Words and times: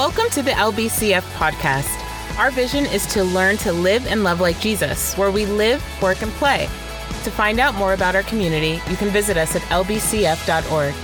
Welcome 0.00 0.30
to 0.30 0.42
the 0.42 0.52
LBCF 0.52 1.20
podcast. 1.34 2.38
Our 2.38 2.50
vision 2.50 2.86
is 2.86 3.04
to 3.08 3.22
learn 3.22 3.58
to 3.58 3.70
live 3.70 4.06
and 4.06 4.24
love 4.24 4.40
like 4.40 4.58
Jesus, 4.58 5.14
where 5.18 5.30
we 5.30 5.44
live, 5.44 5.84
work, 6.00 6.22
and 6.22 6.32
play. 6.32 6.70
To 7.24 7.30
find 7.30 7.60
out 7.60 7.74
more 7.74 7.92
about 7.92 8.16
our 8.16 8.22
community, 8.22 8.80
you 8.88 8.96
can 8.96 9.10
visit 9.10 9.36
us 9.36 9.54
at 9.54 9.60
lbcf.org. 9.64 10.94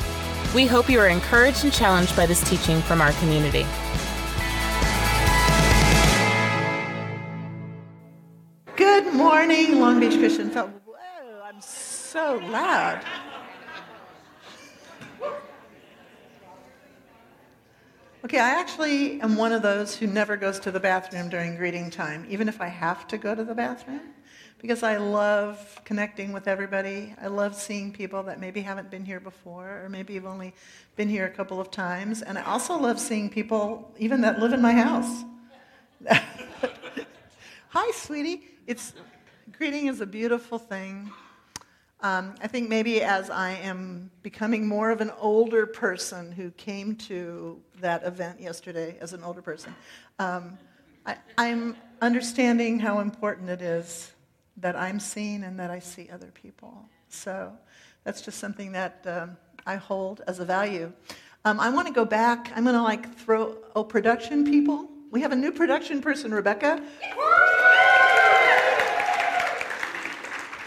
We 0.54 0.64
hope 0.64 0.88
you 0.88 0.98
are 0.98 1.08
encouraged 1.08 1.62
and 1.64 1.72
challenged 1.74 2.16
by 2.16 2.24
this 2.24 2.40
teaching 2.48 2.80
from 2.80 3.02
our 3.02 3.12
community. 3.12 3.66
Good 8.76 9.12
morning, 9.12 9.78
Long 9.78 10.00
Beach 10.00 10.18
Christian 10.18 10.48
Fellowship. 10.48 10.80
Whoa, 10.86 11.42
I'm 11.44 11.60
so 11.60 12.40
loud. 12.50 13.02
Okay, 18.26 18.40
I 18.40 18.58
actually 18.58 19.20
am 19.20 19.36
one 19.36 19.52
of 19.52 19.62
those 19.62 19.94
who 19.94 20.08
never 20.08 20.36
goes 20.36 20.58
to 20.58 20.72
the 20.72 20.80
bathroom 20.80 21.28
during 21.28 21.54
greeting 21.54 21.90
time, 21.90 22.26
even 22.28 22.48
if 22.48 22.60
I 22.60 22.66
have 22.66 23.06
to 23.06 23.18
go 23.18 23.36
to 23.36 23.44
the 23.44 23.54
bathroom, 23.54 24.00
because 24.58 24.82
I 24.82 24.96
love 24.96 25.80
connecting 25.84 26.32
with 26.32 26.48
everybody. 26.48 27.14
I 27.22 27.28
love 27.28 27.54
seeing 27.54 27.92
people 27.92 28.24
that 28.24 28.40
maybe 28.40 28.62
haven't 28.62 28.90
been 28.90 29.04
here 29.04 29.20
before, 29.20 29.84
or 29.84 29.88
maybe 29.88 30.14
have 30.14 30.24
only 30.24 30.54
been 30.96 31.08
here 31.08 31.24
a 31.24 31.30
couple 31.30 31.60
of 31.60 31.70
times. 31.70 32.20
And 32.20 32.36
I 32.36 32.42
also 32.42 32.76
love 32.76 32.98
seeing 32.98 33.30
people 33.30 33.94
even 33.96 34.22
that 34.22 34.40
live 34.40 34.52
in 34.52 34.60
my 34.60 34.72
house. 34.72 35.22
Hi, 37.68 37.92
sweetie. 37.92 38.42
It's 38.66 38.92
greeting 39.52 39.86
is 39.86 40.00
a 40.00 40.06
beautiful 40.06 40.58
thing. 40.58 41.12
Um, 42.00 42.34
I 42.42 42.46
think 42.46 42.68
maybe 42.68 43.02
as 43.02 43.30
I 43.30 43.52
am 43.52 44.10
becoming 44.22 44.66
more 44.66 44.90
of 44.90 45.00
an 45.00 45.10
older 45.18 45.66
person 45.66 46.30
who 46.30 46.50
came 46.52 46.94
to 46.96 47.60
that 47.80 48.04
event 48.04 48.40
yesterday 48.40 48.98
as 49.00 49.12
an 49.12 49.24
older 49.24 49.40
person, 49.40 49.74
um, 50.18 50.58
I, 51.06 51.16
I'm 51.38 51.76
understanding 52.02 52.78
how 52.78 53.00
important 53.00 53.48
it 53.48 53.62
is 53.62 54.12
that 54.58 54.76
I'm 54.76 55.00
seen 55.00 55.44
and 55.44 55.58
that 55.58 55.70
I 55.70 55.78
see 55.78 56.08
other 56.12 56.30
people. 56.34 56.86
So 57.08 57.52
that's 58.04 58.20
just 58.20 58.38
something 58.38 58.72
that 58.72 59.04
um, 59.06 59.36
I 59.66 59.76
hold 59.76 60.22
as 60.26 60.38
a 60.38 60.44
value. 60.44 60.92
Um, 61.46 61.60
I 61.60 61.70
want 61.70 61.86
to 61.86 61.94
go 61.94 62.04
back. 62.04 62.52
I'm 62.54 62.64
going 62.64 62.76
to 62.76 62.82
like 62.82 63.16
throw, 63.16 63.56
oh, 63.74 63.84
production 63.84 64.44
people. 64.44 64.88
We 65.10 65.22
have 65.22 65.32
a 65.32 65.36
new 65.36 65.52
production 65.52 66.02
person, 66.02 66.32
Rebecca 66.32 66.82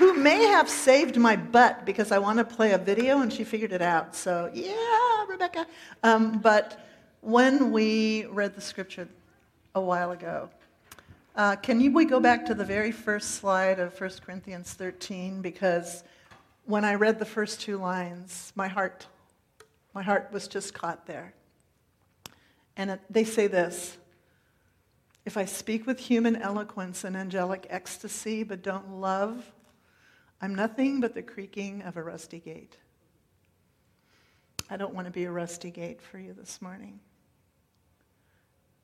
who 0.09 0.19
may 0.19 0.45
have 0.45 0.67
saved 0.67 1.17
my 1.17 1.35
butt 1.35 1.85
because 1.85 2.11
I 2.11 2.17
want 2.17 2.39
to 2.39 2.43
play 2.43 2.71
a 2.71 2.79
video 2.79 3.21
and 3.21 3.31
she 3.31 3.43
figured 3.43 3.71
it 3.71 3.81
out. 3.81 4.15
So, 4.15 4.49
yeah, 4.55 5.23
Rebecca. 5.27 5.67
Um, 6.01 6.39
but 6.39 6.83
when 7.21 7.71
we 7.71 8.25
read 8.25 8.55
the 8.55 8.61
scripture 8.61 9.07
a 9.75 9.81
while 9.81 10.09
ago, 10.09 10.49
uh, 11.35 11.57
can 11.57 11.79
you, 11.79 11.91
we 11.91 12.05
go 12.05 12.19
back 12.19 12.43
to 12.47 12.55
the 12.55 12.65
very 12.65 12.91
first 12.91 13.35
slide 13.35 13.79
of 13.79 14.01
1 14.01 14.09
Corinthians 14.25 14.73
13? 14.73 15.43
Because 15.43 16.03
when 16.65 16.83
I 16.83 16.95
read 16.95 17.19
the 17.19 17.25
first 17.25 17.61
two 17.61 17.77
lines, 17.77 18.51
my 18.55 18.67
heart, 18.67 19.05
my 19.93 20.01
heart 20.01 20.29
was 20.31 20.47
just 20.47 20.73
caught 20.73 21.05
there. 21.05 21.35
And 22.77 22.89
it, 22.89 22.99
they 23.11 23.25
say 23.25 23.45
this 23.45 23.95
If 25.23 25.37
I 25.37 25.45
speak 25.45 25.85
with 25.85 25.99
human 25.99 26.35
eloquence 26.35 27.03
and 27.03 27.15
angelic 27.15 27.67
ecstasy, 27.69 28.41
but 28.41 28.63
don't 28.63 28.99
love, 28.99 29.51
I'm 30.41 30.55
nothing 30.55 31.01
but 31.01 31.13
the 31.13 31.21
creaking 31.21 31.81
of 31.81 31.97
a 31.97 32.03
rusty 32.03 32.39
gate. 32.39 32.77
I 34.69 34.77
don't 34.77 34.93
want 34.93 35.07
to 35.07 35.11
be 35.11 35.25
a 35.25 35.31
rusty 35.31 35.71
gate 35.71 36.01
for 36.01 36.19
you 36.19 36.33
this 36.33 36.61
morning. 36.61 36.99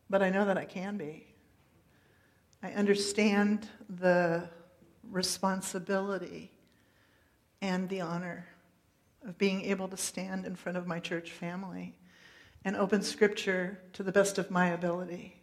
But 0.10 0.22
I 0.22 0.30
know 0.30 0.46
that 0.46 0.58
I 0.58 0.66
can 0.66 0.98
be. 0.98 1.28
I 2.62 2.72
understand 2.72 3.70
the 3.90 4.50
responsibility 5.10 6.52
and 7.62 7.88
the 7.90 8.02
honor 8.02 8.48
of 9.26 9.38
being 9.38 9.62
able 9.66 9.88
to 9.88 9.98
stand 9.98 10.46
in 10.46 10.56
front 10.56 10.78
of 10.78 10.88
my 10.88 11.00
church 11.00 11.32
family 11.32 11.96
and 12.64 12.76
open 12.76 13.02
scripture 13.02 13.80
to 13.94 14.04
the 14.04 14.12
best 14.12 14.38
of 14.38 14.52
my 14.52 14.70
ability. 14.70 15.42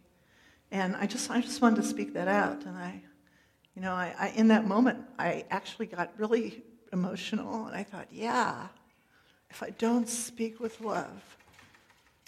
And 0.71 0.95
I 0.95 1.05
just, 1.05 1.31
I 1.31 1.41
just 1.41 1.61
wanted 1.61 1.77
to 1.77 1.87
speak 1.87 2.13
that 2.13 2.27
out. 2.27 2.65
And 2.65 2.77
I, 2.77 3.01
you 3.75 3.81
know, 3.81 3.93
I, 3.93 4.13
I, 4.17 4.27
in 4.29 4.47
that 4.49 4.67
moment, 4.67 4.99
I 5.17 5.45
actually 5.49 5.87
got 5.87 6.11
really 6.17 6.63
emotional, 6.91 7.65
and 7.65 7.75
I 7.75 7.83
thought, 7.83 8.07
yeah, 8.11 8.67
if 9.49 9.63
I 9.63 9.71
don't 9.71 10.07
speak 10.07 10.59
with 10.59 10.79
love, 10.81 11.37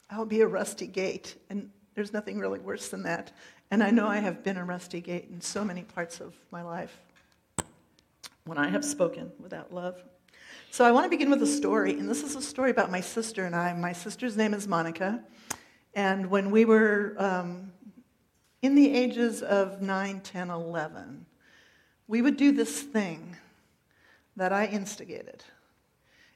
I'll 0.10 0.26
be 0.26 0.42
a 0.42 0.48
rusty 0.48 0.88
gate. 0.88 1.36
And 1.50 1.70
there's 1.94 2.14
nothing 2.14 2.40
really 2.40 2.60
worse 2.60 2.90
than 2.90 3.04
that. 3.04 3.32
And 3.72 3.84
I 3.84 3.92
know 3.92 4.08
I 4.08 4.18
have 4.18 4.44
been 4.44 4.58
a 4.58 4.66
rusty 4.66 5.02
gate 5.02 5.28
in 5.32 5.42
so 5.42 5.64
many 5.64 5.84
parts 5.84 6.20
of 6.20 6.36
my 6.52 6.62
life 6.62 6.96
when 8.46 8.58
I 8.58 8.70
have 8.70 8.86
spoken 8.86 9.32
without 9.40 9.74
love. 9.74 10.04
So 10.72 10.86
I 10.86 10.92
want 10.92 11.06
to 11.06 11.10
begin 11.10 11.30
with 11.30 11.42
a 11.42 11.48
story, 11.48 11.94
and 11.94 12.10
this 12.10 12.22
is 12.22 12.36
a 12.36 12.42
story 12.42 12.70
about 12.70 12.92
my 12.92 13.02
sister 13.02 13.46
and 13.46 13.56
I. 13.56 13.74
My 13.74 13.94
sister's 13.94 14.36
name 14.36 14.54
is 14.54 14.68
Monica, 14.68 15.24
and 15.94 16.30
when 16.30 16.52
we 16.52 16.66
were 16.66 17.16
um, 17.18 17.72
in 18.62 18.76
the 18.76 18.94
ages 18.94 19.42
of 19.42 19.82
9, 19.82 20.20
10, 20.20 20.50
11, 20.50 21.26
we 22.08 22.22
would 22.22 22.38
do 22.38 22.52
this 22.52 22.82
thing 22.82 23.36
that 24.36 24.54
I 24.54 24.66
instigated. 24.66 25.44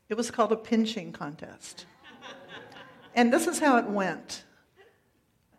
It 0.07 0.15
was 0.15 0.31
called 0.31 0.51
a 0.51 0.55
pinching 0.55 1.11
contest. 1.11 1.85
and 3.15 3.31
this 3.31 3.45
is 3.47 3.59
how 3.59 3.77
it 3.77 3.85
went. 3.85 4.43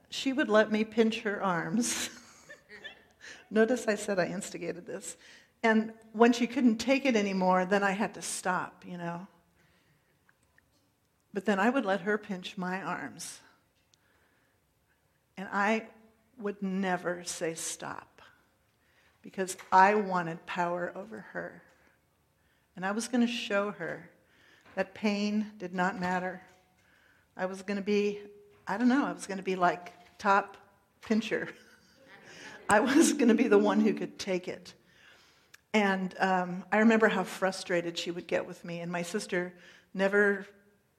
She 0.08 0.32
would 0.32 0.48
let 0.48 0.72
me 0.72 0.84
pinch 0.84 1.20
her 1.20 1.42
arms. 1.42 2.10
Notice 3.50 3.86
I 3.86 3.94
said 3.94 4.18
I 4.18 4.26
instigated 4.26 4.86
this. 4.86 5.16
And 5.62 5.92
when 6.12 6.32
she 6.32 6.46
couldn't 6.46 6.78
take 6.78 7.04
it 7.04 7.14
anymore, 7.14 7.64
then 7.64 7.82
I 7.84 7.92
had 7.92 8.14
to 8.14 8.22
stop, 8.22 8.84
you 8.86 8.96
know. 8.96 9.26
But 11.32 11.44
then 11.44 11.60
I 11.60 11.70
would 11.70 11.84
let 11.84 12.00
her 12.00 12.18
pinch 12.18 12.58
my 12.58 12.82
arms. 12.82 13.38
And 15.36 15.48
I 15.52 15.86
would 16.38 16.60
never 16.62 17.22
say 17.24 17.54
stop 17.54 18.09
because 19.22 19.56
I 19.70 19.94
wanted 19.94 20.44
power 20.46 20.92
over 20.94 21.26
her. 21.32 21.62
And 22.76 22.86
I 22.86 22.92
was 22.92 23.08
going 23.08 23.26
to 23.26 23.32
show 23.32 23.72
her 23.72 24.08
that 24.74 24.94
pain 24.94 25.50
did 25.58 25.74
not 25.74 26.00
matter. 26.00 26.40
I 27.36 27.46
was 27.46 27.62
going 27.62 27.76
to 27.76 27.82
be, 27.82 28.20
I 28.66 28.76
don't 28.78 28.88
know, 28.88 29.06
I 29.06 29.12
was 29.12 29.26
going 29.26 29.38
to 29.38 29.44
be 29.44 29.56
like 29.56 29.92
top 30.18 30.56
pincher. 31.02 31.48
I 32.68 32.80
was 32.80 33.12
going 33.12 33.28
to 33.28 33.34
be 33.34 33.48
the 33.48 33.58
one 33.58 33.80
who 33.80 33.92
could 33.92 34.18
take 34.18 34.48
it. 34.48 34.74
And 35.72 36.14
um, 36.18 36.64
I 36.72 36.78
remember 36.78 37.08
how 37.08 37.24
frustrated 37.24 37.98
she 37.98 38.10
would 38.10 38.26
get 38.26 38.46
with 38.46 38.64
me. 38.64 38.80
And 38.80 38.90
my 38.90 39.02
sister 39.02 39.52
never, 39.94 40.46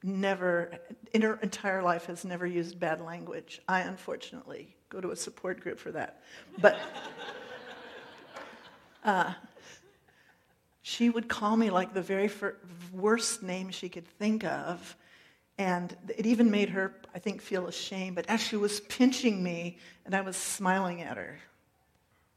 never, 0.03 0.79
in 1.13 1.21
her 1.23 1.39
entire 1.41 1.81
life, 1.81 2.05
has 2.05 2.23
never 2.23 2.45
used 2.45 2.79
bad 2.79 3.01
language. 3.01 3.61
I, 3.67 3.81
unfortunately, 3.81 4.75
go 4.89 5.01
to 5.01 5.11
a 5.11 5.15
support 5.15 5.61
group 5.61 5.79
for 5.79 5.91
that. 5.91 6.21
But. 6.59 6.79
Uh, 9.03 9.33
she 10.81 11.09
would 11.09 11.27
call 11.27 11.55
me 11.57 11.69
like 11.69 11.93
the 11.93 12.01
very 12.01 12.29
worst 12.91 13.43
name 13.43 13.69
she 13.69 13.89
could 13.89 14.07
think 14.07 14.43
of. 14.43 14.95
And 15.57 15.95
it 16.17 16.25
even 16.25 16.49
made 16.49 16.69
her, 16.69 16.95
I 17.13 17.19
think, 17.19 17.41
feel 17.41 17.67
ashamed. 17.67 18.15
But 18.15 18.25
as 18.27 18.41
she 18.41 18.57
was 18.57 18.79
pinching 18.81 19.43
me 19.43 19.77
and 20.05 20.15
I 20.15 20.21
was 20.21 20.35
smiling 20.35 21.01
at 21.01 21.17
her, 21.17 21.37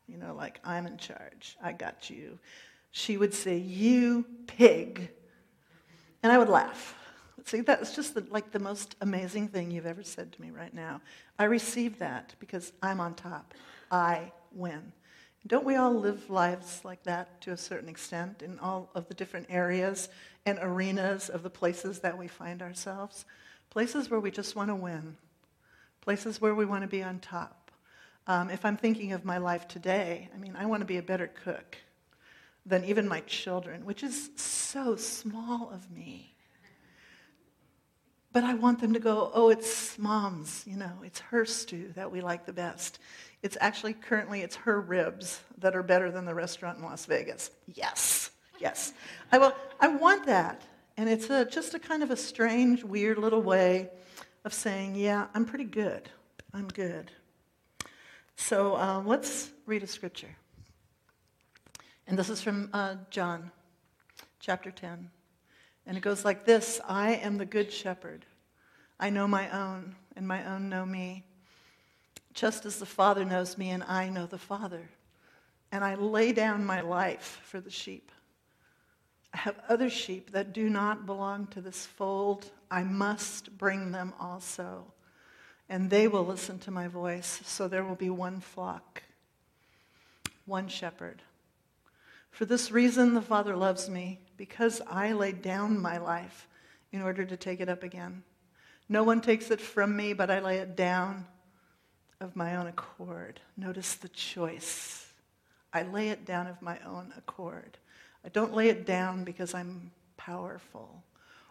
you 0.06 0.18
know, 0.18 0.34
like, 0.34 0.60
I'm 0.62 0.86
in 0.86 0.98
charge, 0.98 1.56
I 1.62 1.72
got 1.72 2.10
you, 2.10 2.38
she 2.90 3.16
would 3.16 3.32
say, 3.32 3.56
You 3.56 4.26
pig. 4.46 5.10
And 6.22 6.30
I 6.30 6.38
would 6.38 6.48
laugh. 6.48 6.94
See, 7.44 7.60
that's 7.60 7.94
just 7.94 8.14
the, 8.14 8.26
like 8.30 8.50
the 8.52 8.58
most 8.58 8.96
amazing 9.02 9.48
thing 9.48 9.70
you've 9.70 9.84
ever 9.84 10.02
said 10.02 10.32
to 10.32 10.40
me 10.40 10.50
right 10.50 10.72
now. 10.72 11.02
I 11.38 11.44
received 11.44 11.98
that 11.98 12.34
because 12.38 12.72
I'm 12.82 13.00
on 13.00 13.14
top. 13.14 13.52
I 13.90 14.32
win. 14.52 14.92
Don't 15.46 15.66
we 15.66 15.76
all 15.76 15.92
live 15.92 16.30
lives 16.30 16.80
like 16.84 17.02
that 17.02 17.42
to 17.42 17.52
a 17.52 17.56
certain 17.56 17.88
extent 17.88 18.40
in 18.40 18.58
all 18.60 18.88
of 18.94 19.08
the 19.08 19.14
different 19.14 19.46
areas 19.50 20.08
and 20.46 20.58
arenas 20.62 21.28
of 21.28 21.42
the 21.42 21.50
places 21.50 22.00
that 22.00 22.16
we 22.16 22.28
find 22.28 22.62
ourselves? 22.62 23.26
Places 23.68 24.10
where 24.10 24.20
we 24.20 24.30
just 24.30 24.56
want 24.56 24.70
to 24.70 24.74
win, 24.74 25.16
places 26.00 26.40
where 26.40 26.54
we 26.54 26.64
want 26.64 26.82
to 26.82 26.88
be 26.88 27.02
on 27.02 27.18
top. 27.18 27.70
Um, 28.26 28.48
if 28.48 28.64
I'm 28.64 28.78
thinking 28.78 29.12
of 29.12 29.26
my 29.26 29.36
life 29.36 29.68
today, 29.68 30.30
I 30.34 30.38
mean, 30.38 30.56
I 30.56 30.64
want 30.64 30.80
to 30.80 30.86
be 30.86 30.96
a 30.96 31.02
better 31.02 31.26
cook 31.26 31.76
than 32.64 32.84
even 32.84 33.06
my 33.06 33.20
children, 33.20 33.84
which 33.84 34.02
is 34.02 34.30
so 34.36 34.96
small 34.96 35.70
of 35.70 35.90
me. 35.90 36.33
But 38.34 38.42
I 38.42 38.54
want 38.54 38.80
them 38.80 38.92
to 38.94 38.98
go, 38.98 39.30
oh, 39.32 39.48
it's 39.48 39.96
mom's, 39.96 40.64
you 40.66 40.76
know, 40.76 40.90
it's 41.04 41.20
her 41.20 41.44
stew 41.44 41.92
that 41.94 42.10
we 42.10 42.20
like 42.20 42.46
the 42.46 42.52
best. 42.52 42.98
It's 43.44 43.56
actually 43.60 43.92
currently 43.92 44.42
it's 44.42 44.56
her 44.56 44.80
ribs 44.80 45.40
that 45.58 45.76
are 45.76 45.84
better 45.84 46.10
than 46.10 46.24
the 46.24 46.34
restaurant 46.34 46.78
in 46.78 46.84
Las 46.84 47.06
Vegas. 47.06 47.52
Yes, 47.72 48.32
yes. 48.58 48.92
I 49.30 49.38
will. 49.38 49.54
I 49.78 49.86
want 49.86 50.26
that, 50.26 50.62
and 50.96 51.08
it's 51.08 51.30
a, 51.30 51.44
just 51.44 51.74
a 51.74 51.78
kind 51.78 52.02
of 52.02 52.10
a 52.10 52.16
strange, 52.16 52.82
weird 52.82 53.18
little 53.18 53.40
way 53.40 53.90
of 54.44 54.52
saying, 54.52 54.96
yeah, 54.96 55.28
I'm 55.32 55.44
pretty 55.44 55.62
good, 55.62 56.10
I'm 56.52 56.66
good. 56.66 57.12
So 58.34 58.74
um, 58.76 59.06
let's 59.06 59.52
read 59.64 59.84
a 59.84 59.86
scripture. 59.86 60.34
And 62.08 62.18
this 62.18 62.28
is 62.28 62.40
from 62.40 62.68
uh, 62.72 62.96
John 63.10 63.52
chapter 64.40 64.72
10. 64.72 65.08
And 65.86 65.96
it 65.96 66.02
goes 66.02 66.24
like 66.24 66.44
this 66.44 66.80
I 66.88 67.14
am 67.14 67.38
the 67.38 67.46
good 67.46 67.72
shepherd. 67.72 68.24
I 68.98 69.10
know 69.10 69.26
my 69.26 69.50
own, 69.50 69.96
and 70.16 70.26
my 70.26 70.44
own 70.46 70.68
know 70.68 70.86
me. 70.86 71.24
Just 72.32 72.64
as 72.66 72.78
the 72.78 72.86
Father 72.86 73.24
knows 73.24 73.58
me, 73.58 73.70
and 73.70 73.82
I 73.84 74.08
know 74.08 74.26
the 74.26 74.38
Father. 74.38 74.88
And 75.72 75.84
I 75.84 75.94
lay 75.96 76.32
down 76.32 76.64
my 76.64 76.80
life 76.80 77.40
for 77.44 77.60
the 77.60 77.70
sheep. 77.70 78.10
I 79.32 79.38
have 79.38 79.56
other 79.68 79.90
sheep 79.90 80.30
that 80.30 80.52
do 80.52 80.70
not 80.70 81.06
belong 81.06 81.48
to 81.48 81.60
this 81.60 81.84
fold. 81.84 82.50
I 82.70 82.84
must 82.84 83.58
bring 83.58 83.90
them 83.90 84.14
also. 84.20 84.84
And 85.68 85.90
they 85.90 86.06
will 86.06 86.24
listen 86.24 86.58
to 86.60 86.70
my 86.70 86.86
voice. 86.86 87.40
So 87.44 87.66
there 87.66 87.84
will 87.84 87.96
be 87.96 88.10
one 88.10 88.38
flock, 88.38 89.02
one 90.46 90.68
shepherd. 90.68 91.22
For 92.30 92.44
this 92.44 92.70
reason, 92.70 93.14
the 93.14 93.22
Father 93.22 93.56
loves 93.56 93.88
me, 93.88 94.20
because 94.36 94.80
I 94.88 95.12
laid 95.12 95.42
down 95.42 95.80
my 95.80 95.98
life 95.98 96.48
in 96.92 97.02
order 97.02 97.24
to 97.24 97.36
take 97.36 97.60
it 97.60 97.68
up 97.68 97.82
again. 97.82 98.22
No 98.88 99.02
one 99.02 99.20
takes 99.20 99.50
it 99.50 99.60
from 99.60 99.96
me, 99.96 100.12
but 100.12 100.30
I 100.30 100.40
lay 100.40 100.58
it 100.58 100.76
down 100.76 101.26
of 102.20 102.36
my 102.36 102.56
own 102.56 102.66
accord. 102.66 103.40
Notice 103.56 103.94
the 103.94 104.08
choice. 104.08 105.12
I 105.72 105.82
lay 105.82 106.10
it 106.10 106.24
down 106.24 106.46
of 106.46 106.60
my 106.62 106.78
own 106.86 107.12
accord. 107.16 107.78
I 108.24 108.28
don't 108.28 108.54
lay 108.54 108.68
it 108.68 108.86
down 108.86 109.24
because 109.24 109.54
I'm 109.54 109.90
powerful 110.16 111.02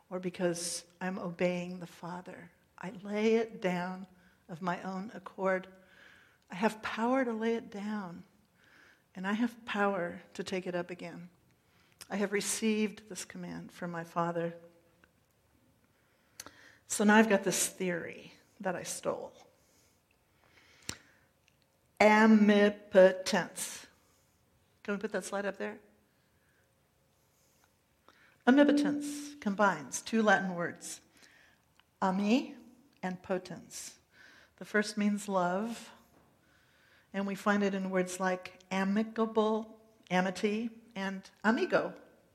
or 0.10 0.20
because 0.20 0.84
I'm 1.02 1.20
obeying 1.20 1.80
the 1.80 1.88
Father. 1.88 2.50
I 2.80 2.92
lay 3.04 3.36
it 3.36 3.62
down 3.62 4.08
of 4.50 4.62
my 4.62 4.82
own 4.84 5.12
accord. 5.16 5.68
I 6.52 6.56
have 6.56 6.82
power 6.82 7.26
to 7.26 7.34
lay 7.34 7.56
it 7.56 7.72
down, 7.72 8.24
and 9.16 9.26
I 9.26 9.34
have 9.34 9.66
power 9.66 10.22
to 10.36 10.44
take 10.44 10.68
it 10.68 10.76
up 10.76 10.92
again. 10.92 11.30
I 12.14 12.18
have 12.18 12.32
received 12.32 13.10
this 13.10 13.26
command 13.26 13.72
from 13.72 13.90
my 13.90 14.04
Father. 14.04 14.54
So 16.88 17.04
now 17.04 17.16
I've 17.16 17.28
got 17.28 17.44
this 17.44 17.66
theory 17.66 18.34
that 18.60 18.76
I 18.76 18.84
stole. 18.84 19.34
Amipotence. 22.00 23.88
Can 24.84 24.94
we 24.94 25.00
put 25.00 25.12
that 25.12 25.26
slide 25.26 25.48
up 25.48 25.58
there? 25.58 25.78
Amipotence 28.46 29.34
combines 29.40 30.00
two 30.04 30.22
Latin 30.22 30.54
words, 30.54 31.02
ami 32.00 32.54
and 33.02 33.20
potens. 33.24 33.94
The 34.60 34.66
first 34.66 35.00
means 35.00 35.28
love, 35.28 35.90
and 37.12 37.26
we 37.26 37.34
find 37.34 37.64
it 37.64 37.74
in 37.74 37.90
words 37.90 38.20
like 38.20 38.60
amicable, 38.70 39.80
amity, 40.12 40.70
and 40.96 41.28
amigo 41.44 41.92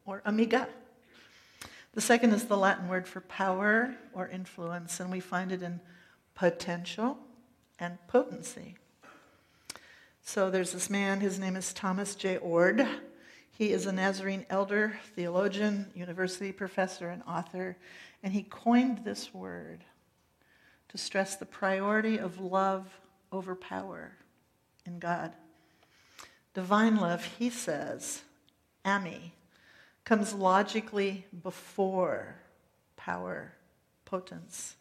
or 0.08 0.22
amiga. 0.24 0.66
The 1.92 2.00
second 2.00 2.32
is 2.32 2.46
the 2.46 2.56
Latin 2.56 2.88
word 2.88 3.06
for 3.06 3.20
power 3.20 3.94
or 4.14 4.26
influence, 4.26 5.00
and 5.00 5.10
we 5.10 5.20
find 5.20 5.52
it 5.52 5.62
in 5.62 5.80
potential 6.34 7.18
and 7.78 7.98
potency. 8.08 8.76
So 10.22 10.50
there's 10.50 10.72
this 10.72 10.88
man, 10.88 11.20
his 11.20 11.38
name 11.38 11.56
is 11.56 11.74
Thomas 11.74 12.14
J. 12.14 12.38
Oord. 12.38 12.88
He 13.50 13.72
is 13.72 13.84
a 13.86 13.92
Nazarene 13.92 14.46
elder, 14.48 14.98
theologian, 15.14 15.90
university 15.94 16.52
professor, 16.52 17.10
and 17.10 17.22
author, 17.24 17.76
and 18.22 18.32
he 18.32 18.44
coined 18.44 19.04
this 19.04 19.34
word 19.34 19.84
to 20.88 20.96
stress 20.96 21.36
the 21.36 21.44
priority 21.44 22.18
of 22.18 22.40
love 22.40 23.00
over 23.30 23.54
power 23.54 24.12
in 24.86 24.98
God. 24.98 25.34
Divine 26.54 26.96
love, 26.96 27.24
he 27.38 27.50
says, 27.50 28.22
ami, 28.84 29.34
comes 30.08 30.32
logically 30.32 31.26
before 31.42 32.34
power, 32.96 33.52
potence. 34.06 34.74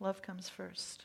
Love 0.00 0.20
comes 0.22 0.48
first. 0.48 1.04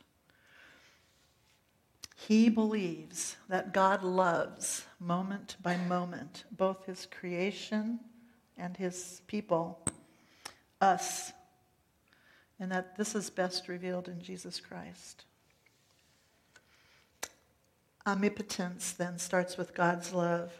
He 2.16 2.50
believes 2.50 3.38
that 3.48 3.72
God 3.72 4.04
loves 4.04 4.88
moment 5.00 5.57
by 5.62 5.78
moment 5.78 6.45
both 6.51 6.88
his 6.88 7.06
creation 7.06 8.00
and 8.57 8.75
his 8.75 9.22
people, 9.27 9.86
us, 10.81 11.34
and 12.60 12.72
that 12.72 12.98
this 12.98 13.13
is 13.13 13.30
best 13.30 13.68
revealed 13.68 14.07
in 14.07 14.24
Jesus 14.24 14.60
Christ. 14.60 15.25
Amipotence 18.07 18.92
then 18.94 19.19
starts 19.19 19.56
with 19.56 19.75
God's 19.75 20.13
love 20.13 20.51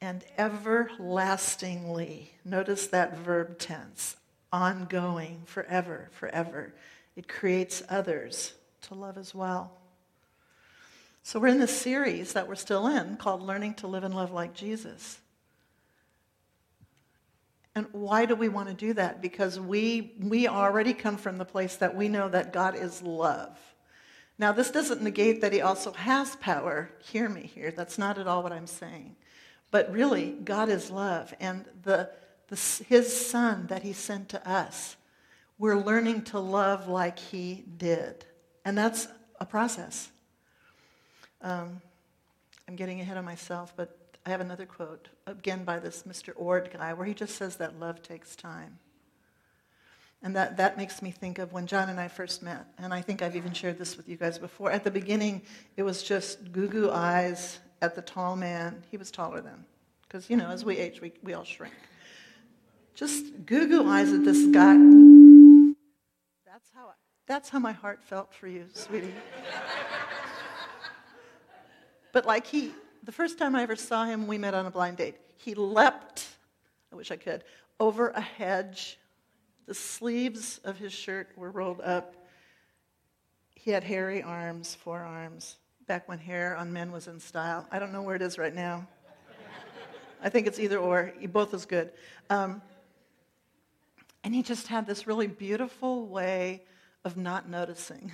and 0.00 0.24
everlastingly. 0.36 2.30
Notice 2.44 2.86
that 2.88 3.18
verb 3.18 3.58
tense 3.58 4.16
ongoing, 4.52 5.42
forever, 5.44 6.08
forever. 6.12 6.72
It 7.16 7.28
creates 7.28 7.82
others 7.88 8.54
to 8.82 8.94
love 8.94 9.18
as 9.18 9.34
well. 9.34 9.72
So 11.22 11.38
we're 11.38 11.48
in 11.48 11.58
this 11.58 11.78
series 11.78 12.32
that 12.32 12.48
we're 12.48 12.54
still 12.54 12.86
in 12.86 13.16
called 13.16 13.42
Learning 13.42 13.74
to 13.74 13.86
Live 13.86 14.04
and 14.04 14.14
Love 14.14 14.32
Like 14.32 14.54
Jesus. 14.54 15.18
And 17.74 17.86
why 17.92 18.24
do 18.24 18.34
we 18.34 18.48
want 18.48 18.68
to 18.68 18.74
do 18.74 18.94
that? 18.94 19.20
Because 19.20 19.60
we, 19.60 20.14
we 20.18 20.48
already 20.48 20.94
come 20.94 21.16
from 21.16 21.36
the 21.36 21.44
place 21.44 21.76
that 21.76 21.94
we 21.94 22.08
know 22.08 22.28
that 22.28 22.52
God 22.52 22.74
is 22.74 23.02
love. 23.02 23.58
Now, 24.38 24.52
this 24.52 24.70
doesn't 24.70 25.02
negate 25.02 25.42
that 25.42 25.52
he 25.52 25.60
also 25.60 25.92
has 25.92 26.34
power. 26.36 26.90
Hear 27.04 27.28
me 27.28 27.42
here. 27.42 27.72
That's 27.72 27.98
not 27.98 28.18
at 28.18 28.26
all 28.26 28.42
what 28.42 28.52
I'm 28.52 28.66
saying. 28.66 29.16
But 29.70 29.92
really, 29.92 30.30
God 30.30 30.68
is 30.68 30.90
love. 30.90 31.34
And 31.40 31.64
the, 31.82 32.10
the, 32.48 32.56
his 32.88 33.28
son 33.28 33.66
that 33.68 33.82
he 33.82 33.92
sent 33.92 34.30
to 34.30 34.48
us, 34.48 34.96
we're 35.58 35.76
learning 35.76 36.22
to 36.22 36.38
love 36.38 36.88
like 36.88 37.18
he 37.18 37.64
did. 37.76 38.24
And 38.64 38.76
that's 38.78 39.08
a 39.40 39.46
process. 39.46 40.10
Um, 41.42 41.80
I'm 42.66 42.76
getting 42.76 43.00
ahead 43.00 43.16
of 43.16 43.24
myself, 43.24 43.72
but 43.76 43.96
I 44.26 44.30
have 44.30 44.40
another 44.40 44.66
quote, 44.66 45.08
again 45.26 45.64
by 45.64 45.78
this 45.78 46.02
Mr. 46.02 46.34
Oord 46.38 46.70
guy, 46.72 46.92
where 46.92 47.06
he 47.06 47.14
just 47.14 47.36
says 47.36 47.56
that 47.56 47.78
love 47.78 48.02
takes 48.02 48.36
time. 48.36 48.78
And 50.22 50.34
that, 50.34 50.56
that 50.56 50.76
makes 50.76 51.00
me 51.00 51.10
think 51.12 51.38
of 51.38 51.52
when 51.52 51.66
John 51.66 51.88
and 51.88 52.00
I 52.00 52.08
first 52.08 52.42
met. 52.42 52.66
And 52.76 52.92
I 52.92 53.00
think 53.00 53.22
I've 53.22 53.36
even 53.36 53.52
shared 53.52 53.78
this 53.78 53.96
with 53.96 54.08
you 54.08 54.16
guys 54.16 54.38
before. 54.38 54.70
At 54.70 54.82
the 54.82 54.90
beginning, 54.90 55.42
it 55.76 55.84
was 55.84 56.02
just 56.02 56.50
goo 56.50 56.66
goo 56.66 56.90
eyes 56.90 57.60
at 57.80 57.94
the 57.94 58.02
tall 58.02 58.36
man. 58.36 58.82
He 58.90 58.96
was 58.96 59.10
taller 59.10 59.40
then. 59.40 59.64
Because, 60.02 60.30
you 60.30 60.36
know, 60.36 60.48
as 60.48 60.64
we 60.64 60.78
age, 60.78 61.00
we, 61.00 61.12
we 61.22 61.34
all 61.34 61.44
shrink. 61.44 61.74
Just 62.94 63.46
goo 63.46 63.68
goo 63.68 63.86
eyes 63.86 64.12
at 64.12 64.24
this 64.24 64.46
guy. 64.46 64.74
That's 66.46 66.70
how, 66.74 66.86
I, 66.86 66.94
that's 67.26 67.48
how 67.48 67.58
my 67.58 67.72
heart 67.72 68.02
felt 68.02 68.34
for 68.34 68.48
you, 68.48 68.66
sweetie. 68.72 69.14
but 72.12 72.26
like 72.26 72.46
he, 72.46 72.72
the 73.04 73.12
first 73.12 73.38
time 73.38 73.54
I 73.54 73.62
ever 73.62 73.76
saw 73.76 74.04
him, 74.04 74.26
we 74.26 74.38
met 74.38 74.54
on 74.54 74.66
a 74.66 74.70
blind 74.70 74.96
date. 74.96 75.16
He 75.36 75.54
leapt, 75.54 76.26
I 76.92 76.96
wish 76.96 77.10
I 77.10 77.16
could, 77.16 77.44
over 77.78 78.08
a 78.08 78.20
hedge. 78.20 78.98
The 79.66 79.74
sleeves 79.74 80.58
of 80.64 80.78
his 80.78 80.92
shirt 80.92 81.28
were 81.36 81.50
rolled 81.50 81.82
up. 81.82 82.16
He 83.54 83.70
had 83.70 83.84
hairy 83.84 84.22
arms, 84.22 84.74
forearms, 84.74 85.56
back 85.88 86.06
when 86.06 86.18
hair 86.18 86.54
on 86.54 86.72
men 86.72 86.92
was 86.92 87.08
in 87.08 87.18
style. 87.18 87.66
I 87.72 87.78
don't 87.78 87.92
know 87.92 88.02
where 88.02 88.14
it 88.14 88.22
is 88.22 88.38
right 88.38 88.54
now. 88.54 88.86
I 90.22 90.28
think 90.28 90.46
it's 90.46 90.58
either 90.58 90.78
or. 90.78 91.12
Both 91.28 91.54
is 91.54 91.64
good. 91.64 91.90
Um, 92.28 92.60
and 94.22 94.34
he 94.34 94.42
just 94.42 94.66
had 94.66 94.86
this 94.86 95.06
really 95.06 95.26
beautiful 95.26 96.06
way 96.06 96.62
of 97.04 97.16
not 97.16 97.48
noticing. 97.48 98.12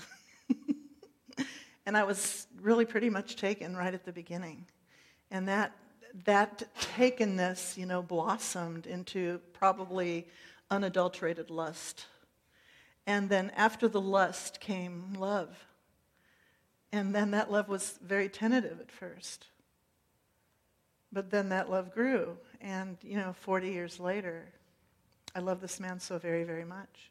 and 1.86 1.96
I 1.96 2.04
was 2.04 2.46
really 2.60 2.84
pretty 2.84 3.10
much 3.10 3.36
taken 3.36 3.76
right 3.76 3.92
at 3.92 4.04
the 4.04 4.12
beginning. 4.12 4.66
And 5.32 5.48
that, 5.48 5.72
that 6.24 6.62
takenness, 6.80 7.76
you 7.76 7.86
know, 7.86 8.02
blossomed 8.02 8.86
into 8.86 9.40
probably 9.52 10.28
unadulterated 10.70 11.50
lust. 11.50 12.06
And 13.06 13.28
then 13.28 13.50
after 13.56 13.88
the 13.88 14.00
lust 14.00 14.60
came 14.60 15.14
love. 15.14 15.56
And 16.94 17.12
then 17.12 17.32
that 17.32 17.50
love 17.50 17.68
was 17.68 17.98
very 18.04 18.28
tentative 18.28 18.78
at 18.78 18.88
first. 18.88 19.48
But 21.10 21.28
then 21.28 21.48
that 21.48 21.68
love 21.68 21.92
grew. 21.92 22.36
And, 22.60 22.96
you 23.02 23.16
know, 23.16 23.32
40 23.32 23.68
years 23.68 23.98
later, 23.98 24.46
I 25.34 25.40
love 25.40 25.60
this 25.60 25.80
man 25.80 25.98
so 25.98 26.18
very, 26.18 26.44
very 26.44 26.64
much. 26.64 27.10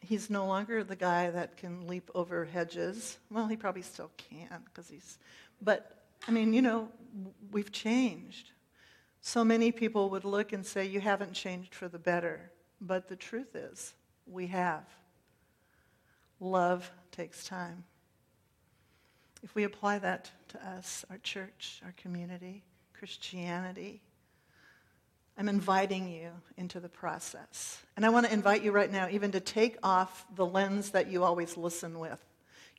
He's 0.00 0.28
no 0.28 0.44
longer 0.44 0.84
the 0.84 0.96
guy 0.96 1.30
that 1.30 1.56
can 1.56 1.86
leap 1.86 2.10
over 2.14 2.44
hedges. 2.44 3.16
Well, 3.30 3.46
he 3.46 3.56
probably 3.56 3.80
still 3.80 4.10
can 4.18 4.64
because 4.66 4.90
he's, 4.90 5.18
but 5.62 6.04
I 6.28 6.30
mean, 6.30 6.52
you 6.52 6.60
know, 6.60 6.90
we've 7.50 7.72
changed. 7.72 8.50
So 9.22 9.42
many 9.46 9.72
people 9.72 10.10
would 10.10 10.26
look 10.26 10.52
and 10.52 10.64
say, 10.66 10.84
You 10.84 11.00
haven't 11.00 11.32
changed 11.32 11.74
for 11.74 11.88
the 11.88 11.98
better. 11.98 12.50
But 12.82 13.08
the 13.08 13.16
truth 13.16 13.56
is, 13.56 13.94
we 14.26 14.48
have. 14.48 14.84
Love 16.38 16.90
takes 17.12 17.44
time. 17.44 17.84
If 19.42 19.54
we 19.54 19.64
apply 19.64 19.98
that 20.00 20.30
to 20.48 20.68
us, 20.68 21.04
our 21.10 21.18
church, 21.18 21.80
our 21.84 21.94
community, 21.96 22.62
Christianity, 22.92 24.02
I'm 25.38 25.48
inviting 25.48 26.10
you 26.10 26.30
into 26.58 26.80
the 26.80 26.88
process. 26.88 27.82
And 27.96 28.04
I 28.04 28.10
want 28.10 28.26
to 28.26 28.32
invite 28.32 28.62
you 28.62 28.72
right 28.72 28.90
now 28.90 29.08
even 29.10 29.32
to 29.32 29.40
take 29.40 29.78
off 29.82 30.26
the 30.34 30.44
lens 30.44 30.90
that 30.90 31.10
you 31.10 31.24
always 31.24 31.56
listen 31.56 31.98
with. 31.98 32.22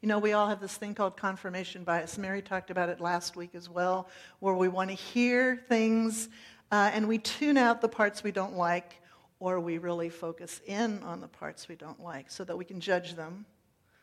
You 0.01 0.07
know, 0.07 0.19
we 0.19 0.33
all 0.33 0.47
have 0.47 0.59
this 0.59 0.75
thing 0.75 0.93
called 0.93 1.17
confirmation 1.17 1.83
bias. 1.83 2.17
Mary 2.17 2.41
talked 2.41 2.69
about 2.69 2.89
it 2.89 2.99
last 2.99 3.35
week 3.35 3.55
as 3.55 3.69
well, 3.69 4.07
where 4.39 4.53
we 4.53 4.67
want 4.67 4.89
to 4.89 4.95
hear 4.95 5.57
things 5.67 6.29
uh, 6.71 6.89
and 6.93 7.07
we 7.07 7.17
tune 7.17 7.57
out 7.57 7.81
the 7.81 7.89
parts 7.89 8.23
we 8.23 8.31
don't 8.31 8.55
like, 8.55 9.01
or 9.39 9.59
we 9.59 9.77
really 9.77 10.09
focus 10.09 10.61
in 10.65 11.03
on 11.03 11.19
the 11.19 11.27
parts 11.27 11.67
we 11.67 11.75
don't 11.75 12.01
like 12.01 12.31
so 12.31 12.43
that 12.43 12.57
we 12.57 12.63
can 12.63 12.79
judge 12.79 13.15
them, 13.15 13.45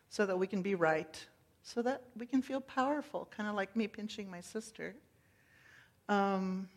so 0.09 0.27
that 0.27 0.39
we 0.39 0.47
can 0.47 0.63
be 0.63 0.75
right, 0.75 1.27
so 1.63 1.83
that 1.83 2.03
we 2.17 2.27
can 2.27 2.43
feel 2.43 2.61
powerful, 2.61 3.29
kind 3.31 3.49
of 3.49 3.55
like 3.55 3.77
me 3.77 3.87
pinching 3.87 4.31
my 4.31 4.41
sister. 4.41 4.95
Um, 6.09 6.69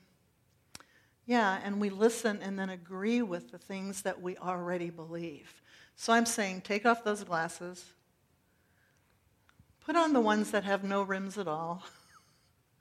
yeah, 1.26 1.60
and 1.64 1.80
we 1.80 1.90
listen 1.90 2.40
and 2.42 2.58
then 2.58 2.70
agree 2.70 3.22
with 3.22 3.52
the 3.52 3.58
things 3.58 4.02
that 4.02 4.22
we 4.22 4.38
already 4.38 4.90
believe. 4.90 5.62
So 5.96 6.14
I'm 6.14 6.26
saying 6.26 6.62
take 6.62 6.86
off 6.86 7.04
those 7.04 7.24
glasses, 7.24 7.86
put 9.86 9.96
on 9.96 10.14
the 10.14 10.22
ones 10.22 10.52
that 10.52 10.64
have 10.64 10.84
no 10.84 11.04
rims 11.04 11.38
at 11.38 11.48
all, 11.48 11.84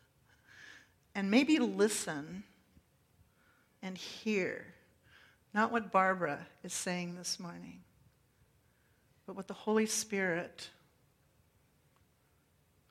and 1.14 1.30
maybe 1.30 1.58
listen 1.58 2.44
and 3.82 3.96
hear 3.96 4.66
not 5.52 5.72
what 5.72 5.90
Barbara 5.90 6.46
is 6.62 6.72
saying 6.72 7.16
this 7.16 7.40
morning, 7.40 7.80
but 9.26 9.34
what 9.34 9.48
the 9.48 9.54
Holy 9.54 9.86
Spirit, 9.86 10.68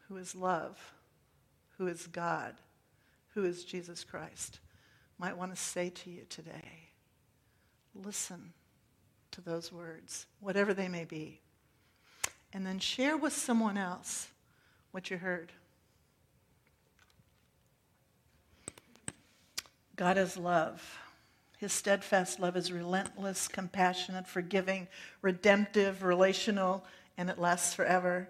who 0.10 0.18
is 0.18 0.36
love, 0.36 0.94
who 1.78 1.88
is 1.88 2.08
God, 2.08 2.56
who 3.36 3.46
is 3.46 3.64
Jesus 3.64 4.04
Christ, 4.04 4.60
might 5.18 5.38
want 5.38 5.56
to 5.56 5.62
say 5.62 5.90
to 5.90 6.10
you 6.10 6.24
today. 6.30 6.90
Listen 7.94 8.54
to 9.32 9.42
those 9.42 9.72
words, 9.72 10.26
whatever 10.40 10.74
they 10.74 10.88
may 10.88 11.06
be. 11.06 11.40
And 12.52 12.66
then 12.66 12.80
share 12.80 13.16
with 13.16 13.34
someone 13.34 13.78
else 13.78 14.28
what 14.92 15.12
you 15.12 15.18
heard. 15.18 15.52
God 19.96 20.18
is 20.18 20.38
love. 20.38 20.98
His 21.58 21.74
steadfast 21.74 22.40
love 22.40 22.56
is 22.56 22.72
relentless, 22.72 23.48
compassionate, 23.50 24.26
forgiving, 24.26 24.88
redemptive, 25.22 26.04
relational, 26.04 26.86
and 27.18 27.30
it 27.30 27.38
lasts 27.38 27.74
forever. 27.74 28.30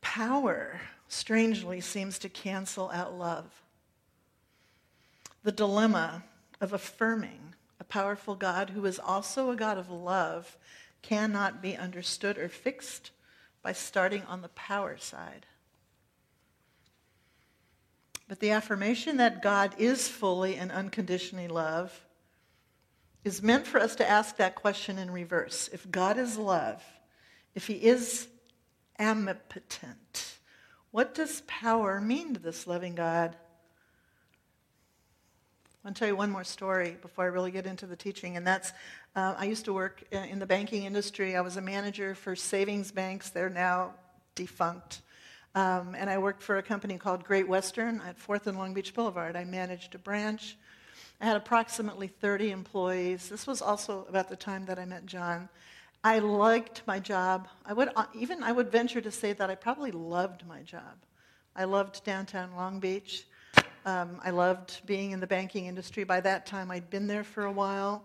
Power, 0.00 0.80
strangely, 1.08 1.80
seems 1.80 2.18
to 2.20 2.28
cancel 2.28 2.90
out 2.90 3.16
love 3.16 3.60
the 5.42 5.52
dilemma 5.52 6.22
of 6.60 6.72
affirming 6.72 7.54
a 7.78 7.84
powerful 7.84 8.34
God 8.34 8.70
who 8.70 8.84
is 8.84 8.98
also 8.98 9.50
a 9.50 9.56
God 9.56 9.78
of 9.78 9.90
love 9.90 10.58
cannot 11.02 11.62
be 11.62 11.76
understood 11.76 12.36
or 12.36 12.48
fixed 12.48 13.10
by 13.62 13.72
starting 13.72 14.22
on 14.24 14.42
the 14.42 14.48
power 14.48 14.98
side. 14.98 15.46
But 18.28 18.40
the 18.40 18.50
affirmation 18.50 19.16
that 19.16 19.42
God 19.42 19.74
is 19.78 20.08
fully 20.08 20.56
and 20.56 20.70
unconditionally 20.70 21.48
love 21.48 22.06
is 23.24 23.42
meant 23.42 23.66
for 23.66 23.80
us 23.80 23.96
to 23.96 24.08
ask 24.08 24.36
that 24.36 24.54
question 24.54 24.98
in 24.98 25.10
reverse. 25.10 25.68
If 25.72 25.90
God 25.90 26.16
is 26.16 26.36
love, 26.36 26.82
if 27.54 27.66
he 27.66 27.74
is 27.74 28.28
omnipotent, 29.00 30.36
what 30.90 31.14
does 31.14 31.42
power 31.46 32.00
mean 32.00 32.34
to 32.34 32.40
this 32.40 32.66
loving 32.66 32.94
God? 32.94 33.36
I'll 35.84 35.94
tell 35.94 36.08
you 36.08 36.16
one 36.16 36.30
more 36.30 36.44
story 36.44 36.98
before 37.00 37.24
I 37.24 37.28
really 37.28 37.50
get 37.50 37.64
into 37.64 37.86
the 37.86 37.96
teaching, 37.96 38.36
and 38.36 38.46
that's 38.46 38.72
uh, 39.16 39.34
I 39.38 39.46
used 39.46 39.64
to 39.64 39.72
work 39.72 40.02
in 40.12 40.38
the 40.38 40.46
banking 40.46 40.84
industry. 40.84 41.36
I 41.36 41.40
was 41.40 41.56
a 41.56 41.62
manager 41.62 42.14
for 42.14 42.36
savings 42.36 42.92
banks. 42.92 43.30
They're 43.30 43.48
now 43.48 43.94
defunct. 44.34 45.00
Um, 45.54 45.96
and 45.96 46.08
I 46.08 46.18
worked 46.18 46.42
for 46.42 46.58
a 46.58 46.62
company 46.62 46.96
called 46.96 47.24
Great 47.24 47.48
Western 47.48 48.00
at 48.02 48.18
4th 48.18 48.46
and 48.46 48.56
Long 48.56 48.72
Beach 48.72 48.94
Boulevard. 48.94 49.36
I 49.36 49.44
managed 49.44 49.94
a 49.94 49.98
branch. 49.98 50.56
I 51.20 51.24
had 51.24 51.36
approximately 51.36 52.06
30 52.06 52.50
employees. 52.50 53.28
This 53.28 53.46
was 53.46 53.60
also 53.60 54.06
about 54.08 54.28
the 54.28 54.36
time 54.36 54.66
that 54.66 54.78
I 54.78 54.84
met 54.84 55.06
John. 55.06 55.48
I 56.02 56.18
liked 56.18 56.82
my 56.86 56.98
job. 56.98 57.48
I 57.64 57.72
would 57.72 57.90
uh, 57.94 58.06
even 58.14 58.42
I 58.42 58.52
would 58.52 58.72
venture 58.72 59.00
to 59.00 59.10
say 59.10 59.32
that 59.34 59.50
I 59.50 59.54
probably 59.54 59.90
loved 59.90 60.46
my 60.46 60.62
job. 60.62 61.04
I 61.54 61.64
loved 61.64 62.04
downtown 62.04 62.54
Long 62.56 62.80
Beach. 62.80 63.26
Um, 63.84 64.20
I 64.24 64.30
loved 64.30 64.80
being 64.86 65.10
in 65.10 65.20
the 65.20 65.26
banking 65.26 65.66
industry. 65.66 66.04
By 66.04 66.20
that 66.20 66.46
time, 66.46 66.70
I'd 66.70 66.90
been 66.90 67.06
there 67.06 67.24
for 67.24 67.44
a 67.44 67.52
while. 67.52 68.04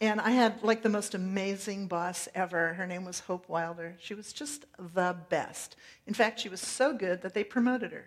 And 0.00 0.20
I 0.20 0.30
had 0.30 0.62
like 0.62 0.82
the 0.82 0.88
most 0.88 1.14
amazing 1.14 1.86
boss 1.86 2.28
ever. 2.34 2.74
Her 2.74 2.86
name 2.86 3.04
was 3.04 3.20
Hope 3.20 3.48
Wilder. 3.48 3.96
She 4.00 4.14
was 4.14 4.32
just 4.32 4.64
the 4.94 5.16
best. 5.28 5.76
In 6.06 6.14
fact, 6.14 6.40
she 6.40 6.48
was 6.48 6.60
so 6.60 6.92
good 6.92 7.22
that 7.22 7.34
they 7.34 7.44
promoted 7.44 7.92
her 7.92 8.06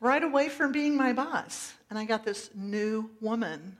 right 0.00 0.22
away 0.22 0.48
from 0.48 0.72
being 0.72 0.96
my 0.96 1.12
boss. 1.12 1.74
And 1.90 1.98
I 1.98 2.04
got 2.04 2.24
this 2.24 2.50
new 2.54 3.10
woman 3.20 3.76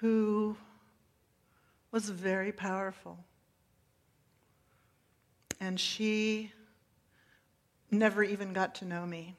who 0.00 0.56
was 1.92 2.08
very 2.08 2.52
powerful. 2.52 3.18
And 5.60 5.78
she 5.78 6.52
never 7.90 8.22
even 8.22 8.52
got 8.52 8.76
to 8.76 8.84
know 8.84 9.04
me. 9.04 9.36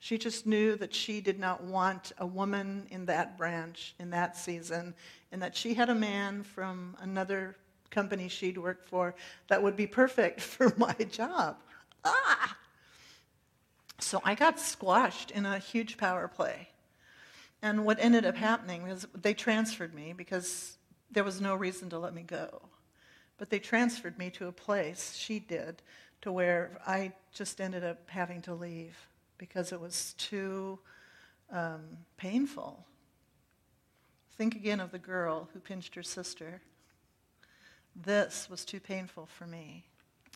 She 0.00 0.16
just 0.16 0.46
knew 0.46 0.76
that 0.76 0.94
she 0.94 1.20
did 1.20 1.38
not 1.38 1.64
want 1.64 2.12
a 2.18 2.26
woman 2.26 2.86
in 2.90 3.06
that 3.06 3.36
branch 3.36 3.94
in 3.98 4.10
that 4.10 4.36
season, 4.36 4.94
and 5.32 5.42
that 5.42 5.56
she 5.56 5.74
had 5.74 5.90
a 5.90 5.94
man 5.94 6.44
from 6.44 6.96
another 7.00 7.56
company 7.90 8.28
she'd 8.28 8.58
worked 8.58 8.88
for 8.88 9.14
that 9.48 9.62
would 9.62 9.76
be 9.76 9.86
perfect 9.86 10.40
for 10.40 10.72
my 10.76 10.94
job. 11.10 11.56
Ah! 12.04 12.56
So 13.98 14.20
I 14.24 14.34
got 14.34 14.60
squashed 14.60 15.32
in 15.32 15.44
a 15.44 15.58
huge 15.58 15.98
power 15.98 16.28
play. 16.28 16.68
And 17.60 17.84
what 17.84 17.98
ended 18.00 18.24
up 18.24 18.36
happening 18.36 18.84
was 18.88 19.06
they 19.20 19.34
transferred 19.34 19.92
me 19.92 20.12
because 20.16 20.77
there 21.10 21.24
was 21.24 21.40
no 21.40 21.54
reason 21.54 21.90
to 21.90 21.98
let 21.98 22.14
me 22.14 22.22
go. 22.22 22.62
But 23.38 23.50
they 23.50 23.58
transferred 23.58 24.18
me 24.18 24.30
to 24.30 24.48
a 24.48 24.52
place, 24.52 25.14
she 25.16 25.38
did, 25.38 25.82
to 26.22 26.32
where 26.32 26.78
I 26.86 27.12
just 27.32 27.60
ended 27.60 27.84
up 27.84 27.98
having 28.08 28.42
to 28.42 28.54
leave 28.54 28.96
because 29.38 29.72
it 29.72 29.80
was 29.80 30.14
too 30.18 30.78
um, 31.50 31.80
painful. 32.16 32.84
Think 34.36 34.54
again 34.54 34.80
of 34.80 34.90
the 34.90 34.98
girl 34.98 35.48
who 35.52 35.60
pinched 35.60 35.94
her 35.94 36.02
sister. 36.02 36.60
This 37.94 38.48
was 38.50 38.64
too 38.64 38.80
painful 38.80 39.26
for 39.26 39.46
me, 39.46 39.84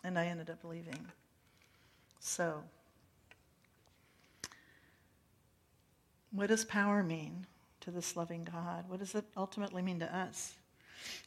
and 0.03 0.19
I 0.19 0.27
ended 0.27 0.51
up 0.51 0.65
leaving. 0.65 1.07
So, 2.19 2.63
what 6.31 6.49
does 6.49 6.65
power 6.65 7.03
mean 7.03 7.47
to 7.81 7.91
this 7.91 8.17
loving 8.17 8.45
God? 8.45 8.85
What 8.89 9.01
does 9.01 9.15
it 9.15 9.25
ultimately 9.37 9.83
mean 9.83 10.01
to 10.01 10.17
us? 10.17 10.55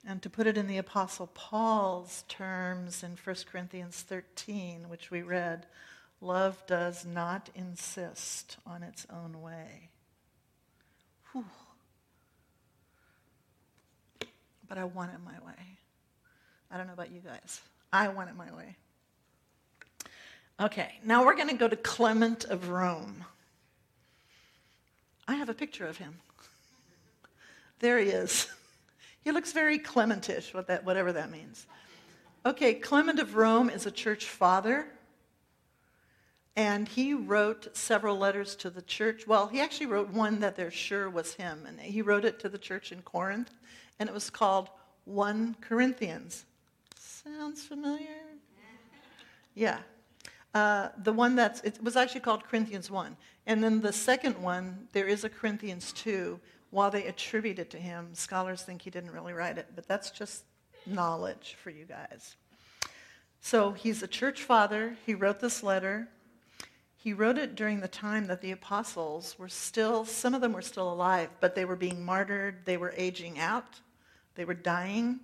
And 0.08 0.22
to 0.22 0.30
put 0.30 0.48
it 0.48 0.58
in 0.58 0.68
the 0.68 0.78
Apostle 0.78 1.28
Paul's 1.28 2.24
terms 2.28 3.04
in 3.04 3.18
1 3.22 3.36
Corinthians 3.52 4.02
13, 4.02 4.90
which 4.90 5.12
we 5.12 5.22
read, 5.22 5.66
love 6.22 6.66
does 6.68 7.06
not 7.06 7.50
insist 7.56 8.58
on 8.66 8.84
its 8.84 9.06
own 9.12 9.42
way. 9.42 9.90
Whew. 11.32 11.46
But 14.68 14.78
I 14.78 14.86
want 14.86 15.12
it 15.14 15.20
my 15.24 15.46
way. 15.46 15.78
I 16.72 16.78
don't 16.78 16.88
know 16.88 16.94
about 16.94 17.12
you 17.12 17.22
guys. 17.22 17.62
I 17.92 18.08
want 18.10 18.30
it 18.30 18.36
my 18.36 18.52
way. 18.54 18.76
Okay, 20.60 20.94
now 21.04 21.26
we're 21.26 21.36
going 21.36 21.50
to 21.50 21.56
go 21.56 21.68
to 21.68 21.76
Clement 21.76 22.46
of 22.46 22.70
Rome. 22.70 23.26
I 25.28 25.36
have 25.36 25.50
a 25.50 25.54
picture 25.54 25.86
of 25.86 25.98
him. 25.98 26.20
There 27.80 28.00
he 28.00 28.08
is. 28.08 28.48
He 29.26 29.32
looks 29.32 29.52
very 29.54 29.80
Clementish, 29.80 30.54
what 30.54 30.68
that, 30.68 30.86
whatever 30.86 31.12
that 31.12 31.32
means. 31.32 31.66
Okay, 32.46 32.76
Clement 32.76 33.20
of 33.20 33.36
Rome 33.36 33.72
is 33.72 33.88
a 33.88 33.92
church 33.92 34.26
father, 34.26 34.86
and 36.56 36.88
he 36.88 37.16
wrote 37.16 37.76
several 37.76 38.20
letters 38.20 38.56
to 38.58 38.70
the 38.70 38.84
church. 38.84 39.26
Well, 39.26 39.48
he 39.48 39.62
actually 39.62 39.88
wrote 39.88 40.10
one 40.10 40.42
that 40.42 40.56
they're 40.56 40.70
sure 40.70 41.10
was 41.10 41.34
him, 41.34 41.66
and 41.68 41.80
he 41.80 42.04
wrote 42.04 42.24
it 42.24 42.40
to 42.42 42.50
the 42.50 42.60
church 42.60 42.92
in 42.92 43.02
Corinth, 43.02 43.50
and 43.98 44.08
it 44.08 44.14
was 44.14 44.30
called 44.30 44.70
1 45.06 45.56
Corinthians. 45.60 46.46
Sounds 46.96 47.64
familiar? 47.64 48.22
Yeah. 49.56 49.80
Uh, 50.54 50.90
the 51.02 51.12
one 51.12 51.36
that's, 51.36 51.62
it 51.62 51.84
was 51.84 51.96
actually 51.96 52.22
called 52.22 52.44
Corinthians 52.44 52.92
1. 52.92 53.18
And 53.48 53.64
then 53.64 53.82
the 53.82 53.92
second 53.92 54.38
one, 54.38 54.88
there 54.92 55.08
is 55.08 55.24
a 55.24 55.30
Corinthians 55.30 55.92
2, 55.94 56.40
while 56.76 56.92
they 56.92 57.06
attribute 57.06 57.58
it 57.58 57.70
to 57.70 57.78
him, 57.78 58.10
scholars 58.12 58.62
think 58.62 58.82
he 58.82 58.90
didn't 58.90 59.12
really 59.12 59.32
write 59.32 59.58
it, 59.58 59.68
but 59.76 59.88
that's 59.88 60.12
just 60.12 60.44
knowledge 60.86 61.56
for 61.64 61.70
you 61.70 61.86
guys. 61.86 62.36
So 63.40 63.72
he's 63.72 64.04
a 64.04 64.08
church 64.08 64.44
father. 64.44 64.98
He 65.06 65.16
wrote 65.16 65.40
this 65.40 65.64
letter. 65.64 66.10
He 66.98 67.14
wrote 67.14 67.38
it 67.38 67.56
during 67.56 67.80
the 67.80 67.88
time 67.88 68.28
that 68.28 68.42
the 68.42 68.52
apostles 68.52 69.40
were 69.40 69.48
still, 69.48 70.04
some 70.04 70.34
of 70.34 70.42
them 70.42 70.52
were 70.52 70.62
still 70.62 70.92
alive, 70.92 71.30
but 71.40 71.56
they 71.56 71.64
were 71.64 71.78
being 71.78 72.04
martyred. 72.04 72.66
They 72.66 72.76
were 72.76 72.94
aging 72.98 73.40
out. 73.40 73.80
They 74.36 74.44
were 74.44 74.54
dying. 74.54 75.22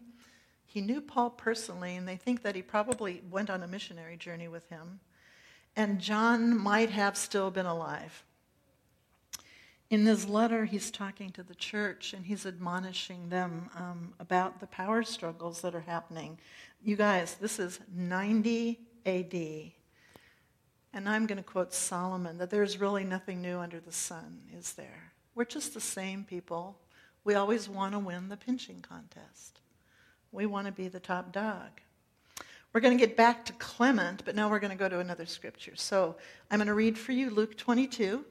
He 0.66 0.80
knew 0.80 1.02
Paul 1.02 1.32
personally, 1.32 1.98
and 1.98 2.08
they 2.08 2.16
think 2.16 2.44
that 2.44 2.56
he 2.56 2.62
probably 2.62 3.24
went 3.30 3.50
on 3.50 3.62
a 3.62 3.68
missionary 3.68 4.16
journey 4.16 4.48
with 4.48 4.70
him. 4.70 5.02
And 5.76 6.00
John 6.00 6.58
might 6.58 6.92
have 6.92 7.18
still 7.18 7.52
been 7.52 7.66
alive. 7.66 8.24
In 9.92 10.06
this 10.06 10.26
letter, 10.26 10.64
he's 10.64 10.90
talking 10.90 11.32
to 11.32 11.44
the 11.44 11.54
church 11.54 12.14
and 12.14 12.26
he's 12.26 12.46
admonishing 12.46 13.28
them 13.28 13.70
um, 13.76 14.14
about 14.22 14.62
the 14.62 14.68
power 14.68 15.04
struggles 15.04 15.60
that 15.62 15.76
are 15.76 15.82
happening. 15.82 16.40
You 16.82 16.96
guys, 16.96 17.36
this 17.42 17.60
is 17.60 17.78
90 17.94 18.80
AD. 19.06 19.34
And 20.94 21.10
I'm 21.10 21.26
going 21.26 21.40
to 21.40 21.44
quote 21.44 21.74
Solomon 21.74 22.38
that 22.38 22.50
there's 22.50 22.80
really 22.80 23.04
nothing 23.04 23.42
new 23.42 23.58
under 23.58 23.82
the 23.82 23.92
sun, 23.92 24.40
is 24.58 24.72
there? 24.74 25.12
We're 25.36 25.44
just 25.44 25.74
the 25.74 25.82
same 25.82 26.24
people. 26.24 26.78
We 27.26 27.36
always 27.36 27.68
want 27.68 27.92
to 27.92 28.00
win 28.00 28.30
the 28.30 28.38
pinching 28.38 28.80
contest. 28.80 29.60
We 30.32 30.46
want 30.46 30.68
to 30.68 30.72
be 30.72 30.88
the 30.88 31.02
top 31.02 31.34
dog. 31.34 31.82
We're 32.72 32.80
going 32.80 32.98
to 32.98 33.06
get 33.06 33.18
back 33.18 33.44
to 33.44 33.54
Clement, 33.54 34.24
but 34.24 34.38
now 34.38 34.50
we're 34.50 34.60
going 34.60 34.72
to 34.72 34.78
go 34.78 34.88
to 34.88 35.00
another 35.00 35.26
scripture. 35.26 35.76
So 35.76 36.16
I'm 36.50 36.60
going 36.60 36.68
to 36.68 36.74
read 36.74 36.98
for 36.98 37.12
you 37.12 37.30
Luke 37.30 37.58
22. 37.58 38.24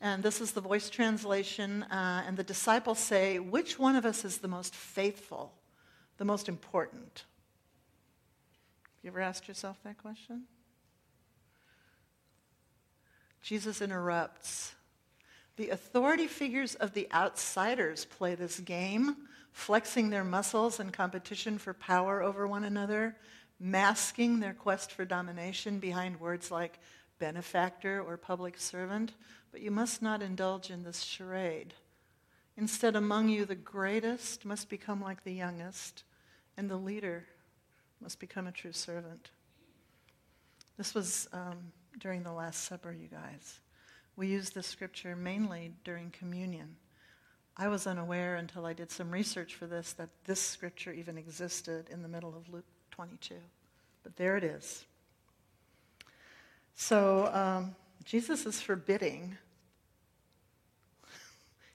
And 0.00 0.22
this 0.22 0.40
is 0.40 0.52
the 0.52 0.60
voice 0.60 0.88
translation. 0.88 1.82
Uh, 1.84 2.24
and 2.26 2.36
the 2.36 2.44
disciples 2.44 2.98
say, 2.98 3.38
Which 3.38 3.78
one 3.78 3.96
of 3.96 4.06
us 4.06 4.24
is 4.24 4.38
the 4.38 4.48
most 4.48 4.74
faithful, 4.74 5.52
the 6.16 6.24
most 6.24 6.48
important? 6.48 7.24
You 9.02 9.08
ever 9.08 9.20
asked 9.20 9.48
yourself 9.48 9.78
that 9.84 9.98
question? 9.98 10.44
Jesus 13.42 13.80
interrupts. 13.80 14.74
The 15.56 15.70
authority 15.70 16.26
figures 16.26 16.74
of 16.74 16.94
the 16.94 17.08
outsiders 17.12 18.04
play 18.06 18.34
this 18.34 18.60
game, 18.60 19.16
flexing 19.52 20.10
their 20.10 20.24
muscles 20.24 20.80
in 20.80 20.90
competition 20.90 21.58
for 21.58 21.74
power 21.74 22.22
over 22.22 22.46
one 22.46 22.64
another, 22.64 23.16
masking 23.58 24.40
their 24.40 24.54
quest 24.54 24.92
for 24.92 25.04
domination 25.04 25.78
behind 25.78 26.20
words 26.20 26.50
like 26.50 26.78
benefactor 27.18 28.00
or 28.00 28.16
public 28.16 28.58
servant 28.58 29.12
but 29.52 29.60
you 29.60 29.70
must 29.70 30.02
not 30.02 30.22
indulge 30.22 30.70
in 30.70 30.82
this 30.82 31.02
charade. 31.02 31.74
Instead, 32.56 32.96
among 32.96 33.28
you, 33.28 33.44
the 33.44 33.54
greatest 33.54 34.44
must 34.44 34.68
become 34.68 35.00
like 35.00 35.24
the 35.24 35.32
youngest, 35.32 36.04
and 36.56 36.68
the 36.68 36.76
leader 36.76 37.26
must 38.00 38.20
become 38.20 38.46
a 38.46 38.52
true 38.52 38.72
servant. 38.72 39.30
This 40.76 40.94
was 40.94 41.28
um, 41.32 41.72
during 41.98 42.22
the 42.22 42.32
Last 42.32 42.64
Supper, 42.64 42.92
you 42.92 43.08
guys. 43.08 43.60
We 44.16 44.28
use 44.28 44.50
this 44.50 44.66
scripture 44.66 45.16
mainly 45.16 45.72
during 45.84 46.10
communion. 46.10 46.76
I 47.56 47.68
was 47.68 47.86
unaware 47.86 48.36
until 48.36 48.64
I 48.64 48.72
did 48.72 48.90
some 48.90 49.10
research 49.10 49.54
for 49.54 49.66
this 49.66 49.92
that 49.94 50.08
this 50.24 50.40
scripture 50.40 50.92
even 50.92 51.18
existed 51.18 51.88
in 51.90 52.02
the 52.02 52.08
middle 52.08 52.34
of 52.36 52.48
Luke 52.52 52.64
22. 52.90 53.34
But 54.02 54.16
there 54.16 54.36
it 54.36 54.44
is. 54.44 54.84
So, 56.74 57.30
um, 57.32 57.76
Jesus 58.04 58.46
is 58.46 58.60
forbidding, 58.60 59.36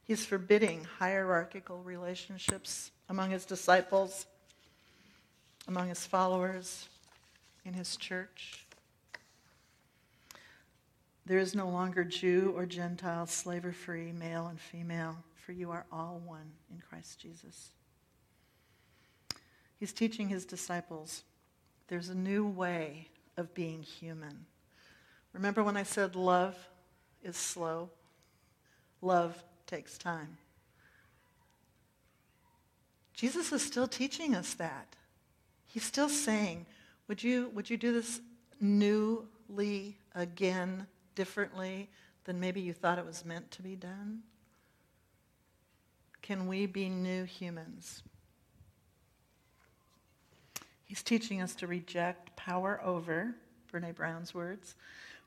he's 0.04 0.26
forbidding 0.26 0.86
hierarchical 1.00 1.82
relationships 1.84 2.92
among 3.10 3.32
his 3.32 3.46
disciples, 3.46 4.26
among 5.68 5.90
his 5.90 6.06
followers, 6.06 6.90
in 7.64 7.74
his 7.74 7.96
church. 7.98 8.66
There 11.26 11.40
is 11.40 11.56
no 11.56 11.68
longer 11.70 12.04
Jew 12.04 12.54
or 12.56 12.66
Gentile, 12.66 13.26
slave 13.26 13.66
or 13.66 13.72
free, 13.72 14.12
male 14.12 14.48
and 14.48 14.60
female, 14.60 15.18
for 15.36 15.54
you 15.54 15.72
are 15.72 15.86
all 15.92 16.22
one 16.24 16.52
in 16.72 16.80
Christ 16.88 17.20
Jesus. 17.20 17.72
He's 19.80 19.94
teaching 19.94 20.30
his 20.30 20.46
disciples 20.46 21.24
there's 21.88 22.10
a 22.10 22.16
new 22.16 22.48
way 22.48 23.10
of 23.38 23.54
being 23.54 23.84
human. 23.84 24.46
Remember 25.36 25.66
when 25.66 25.76
I 25.76 25.84
said 25.84 26.16
love 26.16 26.56
is 27.22 27.36
slow? 27.36 27.90
Love 29.02 29.44
takes 29.68 29.98
time. 29.98 30.38
Jesus 33.14 33.52
is 33.52 33.62
still 33.62 33.88
teaching 33.88 34.34
us 34.34 34.54
that. 34.54 34.96
He's 35.66 35.84
still 35.84 36.08
saying, 36.08 36.66
would 37.10 37.22
you, 37.22 37.52
would 37.54 37.70
you 37.70 37.76
do 37.76 37.92
this 37.92 38.22
newly 38.62 39.98
again, 40.16 40.88
differently 41.16 41.90
than 42.24 42.40
maybe 42.40 42.62
you 42.62 42.72
thought 42.72 42.98
it 42.98 43.06
was 43.06 43.26
meant 43.26 43.52
to 43.52 43.62
be 43.62 43.76
done? 43.76 44.22
Can 46.22 46.48
we 46.48 46.66
be 46.66 46.88
new 46.88 47.26
humans? 47.26 48.04
He's 50.86 51.04
teaching 51.04 51.42
us 51.42 51.56
to 51.56 51.68
reject 51.68 52.38
power 52.38 52.80
over, 52.82 53.36
Brene 53.72 53.94
Brown's 53.94 54.34
words, 54.34 54.76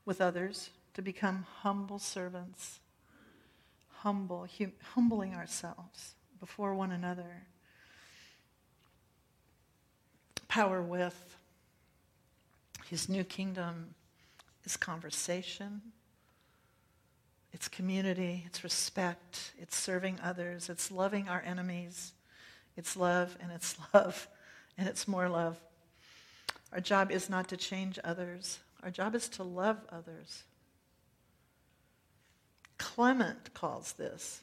with 0.09 0.21
others, 0.21 0.71
to 0.95 1.03
become 1.03 1.45
humble 1.61 1.99
servants, 1.99 2.79
humble, 3.97 4.47
hum, 4.57 4.71
humbling 4.95 5.35
ourselves 5.35 6.15
before 6.39 6.73
one 6.73 6.91
another. 6.91 7.43
Power 10.47 10.81
with 10.81 11.37
his 12.87 13.07
new 13.07 13.23
kingdom 13.23 13.93
is 14.63 14.75
conversation, 14.75 15.79
it's 17.53 17.67
community, 17.67 18.45
it's 18.47 18.63
respect, 18.63 19.51
it's 19.59 19.77
serving 19.77 20.17
others, 20.23 20.69
it's 20.69 20.91
loving 20.91 21.29
our 21.29 21.43
enemies, 21.45 22.13
it's 22.75 22.97
love 22.97 23.37
and 23.39 23.51
it's 23.51 23.77
love 23.93 24.27
and 24.75 24.87
it's 24.87 25.07
more 25.07 25.29
love. 25.29 25.59
Our 26.73 26.79
job 26.79 27.11
is 27.11 27.29
not 27.29 27.47
to 27.49 27.57
change 27.57 27.99
others, 28.03 28.57
our 28.83 28.91
job 28.91 29.15
is 29.15 29.27
to 29.29 29.43
love 29.43 29.77
others. 29.91 30.43
Clement 32.77 33.53
calls 33.53 33.93
this 33.93 34.41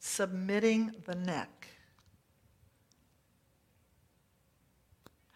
submitting 0.00 0.92
the 1.06 1.14
neck. 1.14 1.68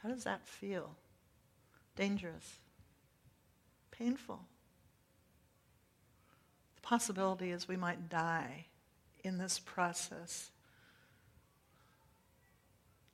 How 0.02 0.10
does 0.10 0.24
that 0.24 0.46
feel? 0.46 0.94
Dangerous, 1.96 2.58
painful. 3.90 4.40
The 6.76 6.82
possibility 6.82 7.50
is 7.50 7.66
we 7.66 7.76
might 7.76 8.08
die 8.08 8.66
in 9.24 9.38
this 9.38 9.58
process 9.58 10.50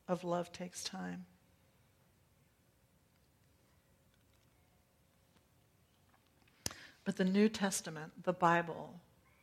of 0.08 0.24
love 0.24 0.52
takes 0.52 0.82
time. 0.82 1.24
But 7.04 7.16
the 7.16 7.24
New 7.24 7.48
Testament, 7.48 8.12
the 8.24 8.32
Bible, 8.32 8.94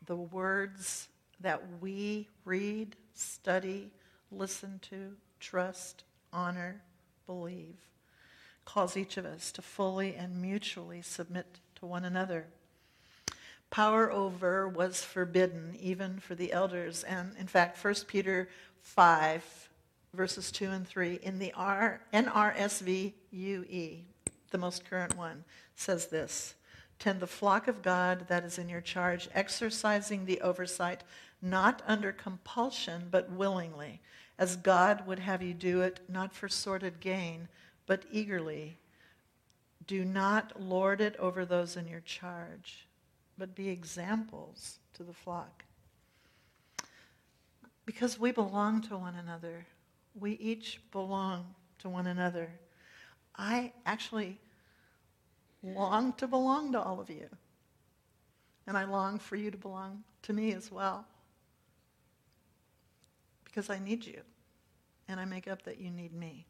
the 0.05 0.15
words 0.15 1.07
that 1.39 1.61
we 1.79 2.27
read, 2.43 2.95
study, 3.13 3.91
listen 4.31 4.79
to, 4.89 5.13
trust, 5.39 6.03
honor, 6.33 6.81
believe, 7.27 7.75
calls 8.65 8.97
each 8.97 9.17
of 9.17 9.25
us 9.25 9.51
to 9.53 9.61
fully 9.61 10.15
and 10.15 10.41
mutually 10.41 11.01
submit 11.01 11.59
to 11.75 11.85
one 11.85 12.05
another. 12.05 12.47
Power 13.69 14.11
over 14.11 14.67
was 14.67 15.03
forbidden 15.03 15.75
even 15.79 16.19
for 16.19 16.35
the 16.35 16.51
elders. 16.51 17.03
And 17.03 17.31
in 17.39 17.47
fact, 17.47 17.83
1 17.83 17.95
Peter 18.07 18.49
5, 18.81 19.69
verses 20.13 20.51
2 20.51 20.65
and 20.69 20.87
3, 20.87 21.19
in 21.23 21.39
the 21.39 21.53
R- 21.53 22.01
the 24.51 24.57
most 24.57 24.89
current 24.89 25.15
one, 25.15 25.43
says 25.75 26.07
this 26.07 26.55
Tend 27.01 27.19
the 27.19 27.25
flock 27.25 27.67
of 27.67 27.81
God 27.81 28.27
that 28.27 28.43
is 28.43 28.59
in 28.59 28.69
your 28.69 28.79
charge, 28.79 29.27
exercising 29.33 30.23
the 30.23 30.39
oversight 30.39 31.03
not 31.41 31.81
under 31.87 32.11
compulsion, 32.11 33.07
but 33.09 33.31
willingly, 33.31 33.99
as 34.37 34.55
God 34.55 35.07
would 35.07 35.17
have 35.17 35.41
you 35.41 35.55
do 35.55 35.81
it, 35.81 35.99
not 36.07 36.31
for 36.31 36.47
sordid 36.47 36.99
gain, 36.99 37.47
but 37.87 38.05
eagerly. 38.11 38.77
Do 39.87 40.05
not 40.05 40.61
lord 40.61 41.01
it 41.01 41.15
over 41.17 41.43
those 41.43 41.75
in 41.75 41.87
your 41.87 42.01
charge, 42.01 42.87
but 43.35 43.55
be 43.55 43.69
examples 43.69 44.77
to 44.93 45.01
the 45.01 45.11
flock. 45.11 45.63
Because 47.83 48.19
we 48.19 48.31
belong 48.31 48.79
to 48.83 48.95
one 48.95 49.15
another, 49.15 49.65
we 50.13 50.33
each 50.33 50.79
belong 50.91 51.55
to 51.79 51.89
one 51.89 52.05
another. 52.05 52.51
I 53.35 53.73
actually 53.87 54.37
long 55.63 56.13
to 56.13 56.27
belong 56.27 56.71
to 56.73 56.81
all 56.81 56.99
of 56.99 57.09
you. 57.09 57.27
And 58.67 58.77
I 58.77 58.85
long 58.85 59.19
for 59.19 59.35
you 59.35 59.51
to 59.51 59.57
belong 59.57 60.03
to 60.23 60.33
me 60.33 60.53
as 60.53 60.71
well. 60.71 61.05
because 63.51 63.69
I 63.69 63.79
need 63.79 64.05
you. 64.05 64.21
And 65.07 65.19
I 65.19 65.25
make 65.25 65.47
up 65.47 65.63
that 65.63 65.79
you 65.79 65.89
need 65.91 66.13
me. 66.13 66.45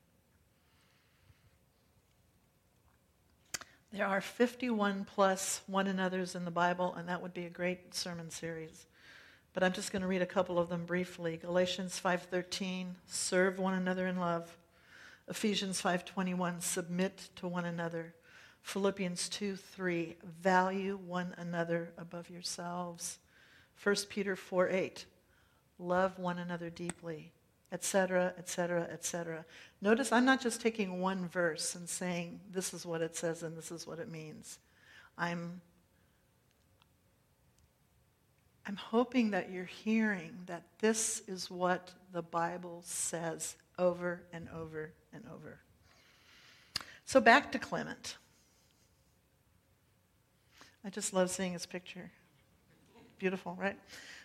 There 3.92 4.06
are 4.06 4.22
51 4.22 5.06
plus 5.06 5.62
one 5.68 5.88
another's 5.88 6.36
in 6.36 6.46
the 6.46 6.52
Bible, 6.52 6.94
and 6.96 7.10
that 7.10 7.22
would 7.22 7.34
be 7.34 7.46
a 7.46 7.50
great 7.50 7.94
sermon 7.94 8.30
series. 8.30 8.86
But 9.54 9.64
I'm 9.64 9.74
just 9.74 9.92
going 9.92 10.04
to 10.04 10.08
read 10.08 10.22
a 10.22 10.28
couple 10.28 10.60
of 10.60 10.70
them 10.70 10.86
briefly. 10.86 11.38
Galatians 11.38 12.00
5:13, 12.00 12.96
serve 13.08 13.60
one 13.60 13.74
another 13.74 14.08
in 14.08 14.18
love. 14.18 14.58
Ephesians 15.28 15.82
5:21, 15.82 16.62
submit 16.62 17.30
to 17.36 17.48
one 17.48 17.66
another. 17.66 18.14
Philippians 18.62 19.30
2:3, 19.30 20.16
value 20.24 20.98
one 20.98 21.34
another 21.38 21.94
above 21.98 22.30
yourselves. 22.30 23.20
1 23.76 24.08
Peter 24.10 24.36
4:8, 24.36 25.06
love 25.80 26.20
one 26.20 26.38
another 26.38 26.70
deeply 26.70 27.34
etc., 27.72 28.34
etc., 28.38 28.84
etc. 28.92 29.46
Notice 29.82 30.12
I'm 30.12 30.26
not 30.26 30.42
just 30.42 30.62
taking 30.62 31.00
one 31.00 31.28
verse 31.30 31.76
and 31.76 31.88
saying 31.88 32.42
this 32.52 32.74
is 32.74 32.86
what 32.86 33.02
it 33.02 33.16
says 33.16 33.44
and 33.44 33.58
this 33.58 33.72
is 33.72 33.88
what 33.88 34.00
it 34.00 34.10
means. 34.10 34.60
I'm 35.18 35.62
I'm 38.68 38.76
hoping 38.76 39.32
that 39.32 39.52
you're 39.52 39.66
hearing 39.66 40.38
that 40.46 40.64
this 40.80 41.24
is 41.28 41.50
what 41.50 41.92
the 42.14 42.22
Bible 42.22 42.84
says 42.86 43.56
over 43.80 44.22
and 44.32 44.48
over 44.56 44.92
and 45.12 45.24
over. 45.34 45.60
So 47.06 47.20
back 47.20 47.52
to 47.54 47.60
Clement. 47.60 48.18
I 50.84 50.90
just 50.90 51.14
love 51.14 51.30
seeing 51.30 51.54
his 51.54 51.66
picture. 51.66 52.12
Beautiful, 53.20 53.56
right? 53.60 53.78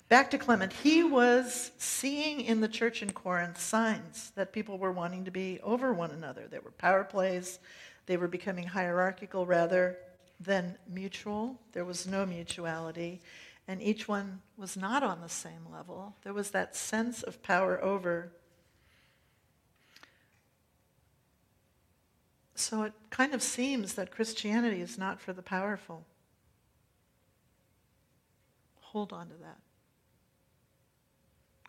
Back 0.09 0.31
to 0.31 0.39
Clement. 0.39 0.73
He 0.73 1.03
was 1.03 1.73
seeing 1.79 2.41
in 2.41 2.61
the 2.61 2.69
church 2.69 3.03
in 3.03 3.13
Corinth 3.13 3.61
signs 3.61 4.31
that 4.37 4.53
people 4.53 4.79
were 4.79 4.93
wanting 4.93 5.25
to 5.25 5.31
be 5.31 5.61
over 5.63 5.93
one 5.93 6.13
another. 6.13 6.47
There 6.49 6.61
were 6.61 6.71
power 6.71 7.05
plays, 7.05 7.59
they 8.07 8.17
were 8.17 8.29
becoming 8.29 8.69
hierarchical 8.69 9.45
rather 9.45 9.99
than 10.41 10.79
mutual. 10.89 11.59
There 11.73 11.85
was 11.85 12.07
no 12.07 12.25
mutuality, 12.25 13.21
and 13.67 13.83
each 13.83 14.07
one 14.07 14.41
was 14.57 14.77
not 14.77 15.03
on 15.03 15.21
the 15.21 15.29
same 15.29 15.67
level. 15.73 16.15
There 16.23 16.33
was 16.33 16.53
that 16.53 16.77
sense 16.77 17.23
of 17.23 17.43
power 17.43 17.83
over. 17.83 18.31
So 22.55 22.85
it 22.85 22.93
kind 23.11 23.35
of 23.35 23.43
seems 23.43 23.95
that 23.95 24.11
Christianity 24.11 24.81
is 24.81 24.97
not 24.97 25.21
for 25.21 25.33
the 25.33 25.43
powerful. 25.43 26.05
Hold 28.93 29.13
on 29.13 29.29
to 29.29 29.35
that. 29.43 29.59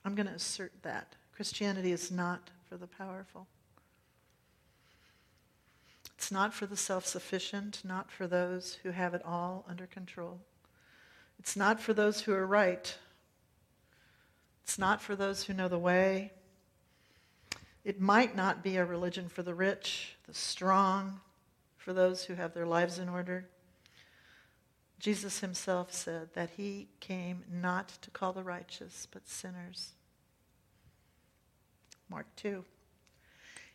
I'm 0.06 0.15
going 0.15 0.27
to 0.27 0.34
assert 0.34 0.71
that. 0.84 1.15
Christianity 1.36 1.91
is 1.91 2.12
not 2.12 2.49
for 2.69 2.77
the 2.77 2.88
powerful. 2.88 3.47
It's 6.17 6.32
not 6.32 6.53
for 6.53 6.65
the 6.65 6.77
self 6.77 7.06
sufficient, 7.06 7.82
not 7.84 8.12
for 8.12 8.27
those 8.27 8.80
who 8.84 8.91
have 8.91 9.13
it 9.13 9.21
all 9.25 9.65
under 9.67 9.86
control. 9.88 10.39
It's 11.39 11.56
not 11.56 11.80
for 11.80 11.93
those 11.93 12.21
who 12.21 12.34
are 12.34 12.45
right. 12.45 12.95
It's 14.63 14.80
not 14.80 15.01
for 15.01 15.15
those 15.15 15.43
who 15.43 15.53
know 15.53 15.67
the 15.67 15.80
way. 15.80 16.32
It 17.84 17.99
might 17.99 18.36
not 18.36 18.63
be 18.63 18.77
a 18.77 18.86
religion 18.86 19.30
for 19.30 19.43
the 19.43 19.53
rich, 19.53 20.15
the 20.27 20.34
strong, 20.34 21.19
for 21.77 21.93
those 21.93 22.25
who 22.25 22.36
have 22.36 22.53
their 22.53 22.65
lives 22.65 22.99
in 22.99 23.10
order. 23.10 23.47
Jesus 24.99 25.39
himself 25.39 25.93
said 25.93 26.29
that 26.33 26.51
he 26.57 26.88
came 26.99 27.43
not 27.51 27.89
to 28.01 28.10
call 28.10 28.33
the 28.33 28.43
righteous, 28.43 29.07
but 29.12 29.27
sinners. 29.27 29.93
Mark 32.10 32.25
2. 32.38 32.63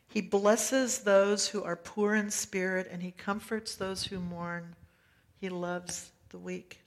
He 0.08 0.20
blesses 0.20 1.00
those 1.00 1.48
who 1.48 1.62
are 1.62 1.76
poor 1.76 2.14
in 2.14 2.30
spirit 2.30 2.88
and 2.90 3.02
he 3.02 3.12
comforts 3.12 3.76
those 3.76 4.04
who 4.04 4.18
mourn. 4.18 4.74
He 5.40 5.48
loves 5.48 6.10
the 6.30 6.38
weak. 6.38 6.80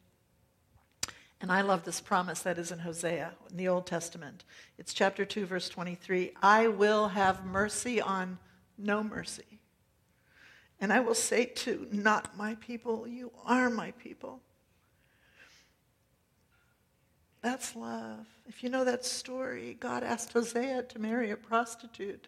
And 1.42 1.52
I 1.52 1.62
love 1.62 1.84
this 1.84 2.02
promise 2.02 2.42
that 2.42 2.58
is 2.58 2.72
in 2.72 2.80
Hosea 2.80 3.34
in 3.50 3.58
the 3.58 3.68
Old 3.68 3.88
Testament. 3.88 4.44
It's 4.78 4.94
chapter 4.94 5.26
2, 5.26 5.46
verse 5.46 5.70
23. 5.70 6.32
I 6.42 6.68
will 6.68 7.08
have 7.10 7.46
mercy 7.46 8.02
on 8.02 8.38
no 8.78 9.04
mercy. 9.04 9.55
And 10.80 10.92
I 10.92 11.00
will 11.00 11.16
say 11.16 11.46
to 11.46 11.88
not 11.92 12.38
my 12.38 12.56
people, 12.56 13.08
you 13.08 13.32
are 13.46 13.70
my 13.70 13.92
people. 13.92 14.42
That's 17.42 17.76
love. 17.76 18.26
If 18.48 18.64
you 18.64 18.70
know 18.70 18.84
that 18.84 19.06
story, 19.06 19.78
God 19.80 20.04
asked 20.04 20.34
Hosea 20.34 20.84
to 20.84 21.00
marry 21.00 21.32
a 21.32 21.38
prostitute, 21.38 22.28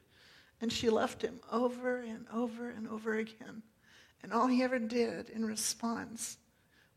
and 0.61 0.71
she 0.71 0.89
left 0.89 1.23
him 1.23 1.39
over 1.51 1.97
and 1.97 2.25
over 2.31 2.69
and 2.69 2.87
over 2.87 3.15
again. 3.15 3.63
And 4.23 4.31
all 4.31 4.47
he 4.47 4.63
ever 4.63 4.79
did 4.79 5.29
in 5.29 5.45
response 5.45 6.37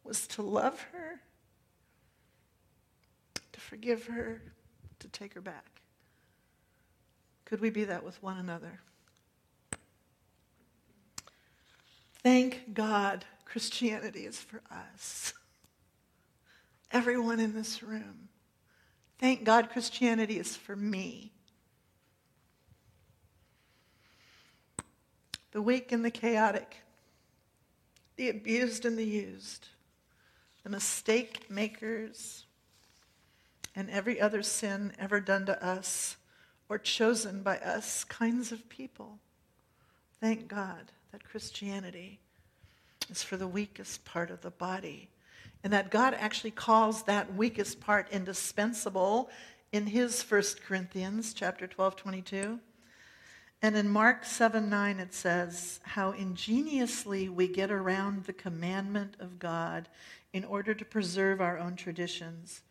was 0.05 0.27
to 0.29 0.43
love 0.43 0.81
her, 0.93 1.21
to 3.53 3.61
forgive 3.61 4.07
her, 4.07 4.43
to 4.99 5.09
take 5.09 5.35
her 5.35 5.41
back. 5.41 5.81
Could 7.45 7.61
we 7.61 7.71
be 7.71 7.85
that 7.85 8.05
with 8.05 8.23
one 8.23 8.39
another? 8.39 8.81
Thank 12.23 12.75
God 12.75 13.25
Christianity 13.45 14.27
is 14.27 14.39
for 14.39 14.61
us 14.71 15.33
everyone 16.91 17.41
in 17.41 17.55
this 17.55 17.83
room. 17.83 18.29
Thank 19.19 19.45
God 19.45 19.71
Christianity 19.71 20.39
is 20.39 20.57
for 20.57 20.77
me. 20.77 21.33
The 25.53 25.63
weak 25.63 25.93
and 25.93 26.05
the 26.05 26.11
chaotic, 26.11 26.77
the 28.17 28.29
abused 28.29 28.85
and 28.85 28.97
the 28.97 29.05
used, 29.05 29.69
the 30.63 30.71
mistake 30.71 31.51
makers, 31.51 32.45
and 33.75 33.91
every 33.91 34.21
other 34.21 34.43
sin 34.43 34.93
ever 34.99 35.21
done 35.21 35.47
to 35.47 35.65
us 35.65 36.17
or 36.69 36.79
chosen 36.79 37.43
by 37.43 37.59
us 37.59 38.05
kinds 38.05 38.53
of 38.53 38.69
people. 38.69 39.19
Thank 40.21 40.49
God 40.49 40.93
that 41.12 41.25
Christianity 41.25 42.20
is 43.11 43.23
for 43.23 43.37
the 43.37 43.49
weakest 43.49 44.05
part 44.05 44.31
of 44.31 44.40
the 44.40 44.51
body 44.51 45.11
and 45.62 45.73
that 45.73 45.90
God 45.90 46.14
actually 46.14 46.53
calls 46.53 47.03
that 47.03 47.35
weakest 47.35 47.81
part 47.81 48.09
indispensable 48.11 49.31
in 49.73 49.87
his 49.87 50.23
1 50.23 50.42
Corinthians 50.66 51.35
chapter 51.35 51.66
12, 51.66 51.96
22. 51.96 52.59
And 53.62 53.77
in 53.77 53.90
Mark 53.90 54.25
7 54.25 54.70
9, 54.70 55.01
it 55.01 55.12
says, 55.12 55.81
How 55.83 56.12
ingeniously 56.12 57.29
we 57.29 57.46
get 57.46 57.70
around 57.70 58.25
the 58.25 58.33
commandment 58.33 59.16
of 59.20 59.38
God 59.38 59.88
in 60.33 60.44
order 60.44 60.73
to 60.73 60.85
preserve 60.85 61.40
our 61.40 61.59
own 61.59 61.77
traditions. 61.77 62.62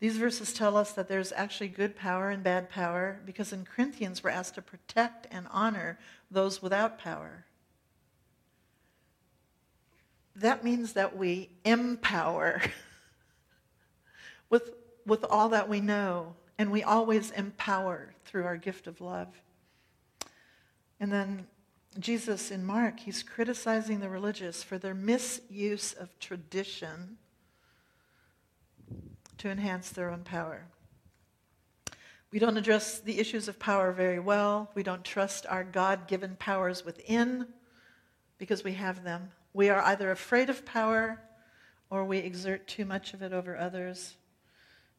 These 0.00 0.16
verses 0.16 0.52
tell 0.52 0.76
us 0.76 0.92
that 0.92 1.08
there's 1.08 1.32
actually 1.32 1.68
good 1.68 1.96
power 1.96 2.30
and 2.30 2.42
bad 2.42 2.68
power 2.68 3.20
because 3.24 3.52
in 3.52 3.64
Corinthians 3.64 4.22
we're 4.22 4.30
asked 4.30 4.56
to 4.56 4.62
protect 4.62 5.26
and 5.30 5.46
honor 5.50 5.98
those 6.30 6.60
without 6.60 6.98
power 6.98 7.46
that 10.36 10.64
means 10.64 10.92
that 10.94 11.16
we 11.16 11.50
empower 11.64 12.62
with, 14.50 14.74
with 15.06 15.24
all 15.24 15.48
that 15.50 15.68
we 15.68 15.80
know, 15.80 16.34
and 16.58 16.70
we 16.70 16.82
always 16.82 17.30
empower 17.30 18.14
through 18.24 18.44
our 18.44 18.56
gift 18.56 18.86
of 18.86 19.00
love. 19.00 19.28
And 21.00 21.12
then 21.12 21.46
Jesus 21.98 22.50
in 22.50 22.64
Mark, 22.64 23.00
he's 23.00 23.22
criticizing 23.22 24.00
the 24.00 24.08
religious 24.08 24.62
for 24.62 24.78
their 24.78 24.94
misuse 24.94 25.92
of 25.94 26.18
tradition 26.18 27.16
to 29.38 29.50
enhance 29.50 29.90
their 29.90 30.10
own 30.10 30.22
power. 30.22 30.66
We 32.30 32.38
don't 32.38 32.56
address 32.56 33.00
the 33.00 33.18
issues 33.18 33.48
of 33.48 33.58
power 33.58 33.92
very 33.92 34.18
well. 34.18 34.70
We 34.74 34.82
don't 34.82 35.04
trust 35.04 35.46
our 35.48 35.64
God 35.64 36.06
given 36.06 36.36
powers 36.36 36.84
within 36.84 37.46
because 38.38 38.64
we 38.64 38.72
have 38.74 39.04
them. 39.04 39.30
We 39.56 39.70
are 39.70 39.80
either 39.80 40.10
afraid 40.10 40.50
of 40.50 40.66
power 40.66 41.18
or 41.88 42.04
we 42.04 42.18
exert 42.18 42.68
too 42.68 42.84
much 42.84 43.14
of 43.14 43.22
it 43.22 43.32
over 43.32 43.56
others. 43.56 44.14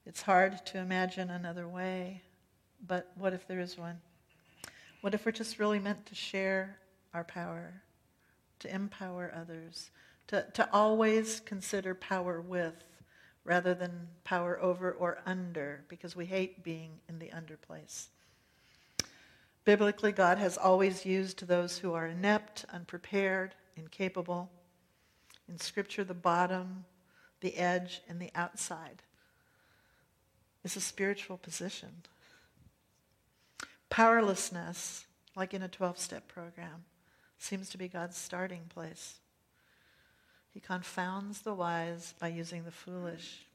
It's 0.04 0.24
hard 0.24 0.66
to 0.66 0.80
imagine 0.80 1.30
another 1.30 1.68
way, 1.68 2.24
but 2.88 3.12
what 3.20 3.34
if 3.34 3.48
there 3.48 3.60
is 3.60 3.78
one? 3.78 4.02
What 5.02 5.14
if 5.14 5.28
we're 5.28 5.32
just 5.32 5.60
really 5.60 5.78
meant 5.78 6.08
to 6.08 6.16
share 6.16 6.80
our 7.14 7.24
power, 7.24 7.84
to 8.62 8.74
empower 8.74 9.32
others, 9.40 9.92
to, 10.30 10.48
to 10.56 10.68
always 10.74 11.40
consider 11.40 11.94
power 11.94 12.42
with 12.42 12.84
rather 13.44 13.76
than 13.76 14.08
power 14.24 14.60
over 14.60 14.92
or 14.92 15.20
under, 15.28 15.84
because 15.88 16.16
we 16.16 16.26
hate 16.26 16.64
being 16.64 16.94
in 17.08 17.20
the 17.20 17.32
under 17.32 17.58
place. 17.58 18.10
Biblically, 19.66 20.14
God 20.14 20.40
has 20.40 20.58
always 20.58 21.06
used 21.06 21.46
those 21.46 21.78
who 21.78 21.94
are 21.94 22.08
inept, 22.08 22.66
unprepared, 22.74 23.54
incapable. 23.78 24.50
In 25.48 25.60
Scripture, 25.60 26.04
the 26.04 26.14
bottom, 26.14 26.86
the 27.42 27.56
edge, 27.56 28.02
and 28.10 28.20
the 28.20 28.32
outside 28.36 29.04
is 30.64 30.76
a 30.76 30.82
spiritual 30.82 31.38
position. 31.38 31.90
Powerlessness, 33.90 35.06
like 35.36 35.54
in 35.54 35.64
a 35.64 35.68
12 35.68 35.98
step 35.98 36.28
program, 36.28 36.84
seems 37.38 37.70
to 37.70 37.78
be 37.78 37.88
God's 37.88 38.18
starting 38.18 38.64
place. 38.70 39.20
He 40.54 40.60
confounds 40.60 41.42
the 41.42 41.54
wise 41.54 42.14
by 42.20 42.30
using 42.30 42.64
the 42.64 42.72
foolish. 42.72 43.46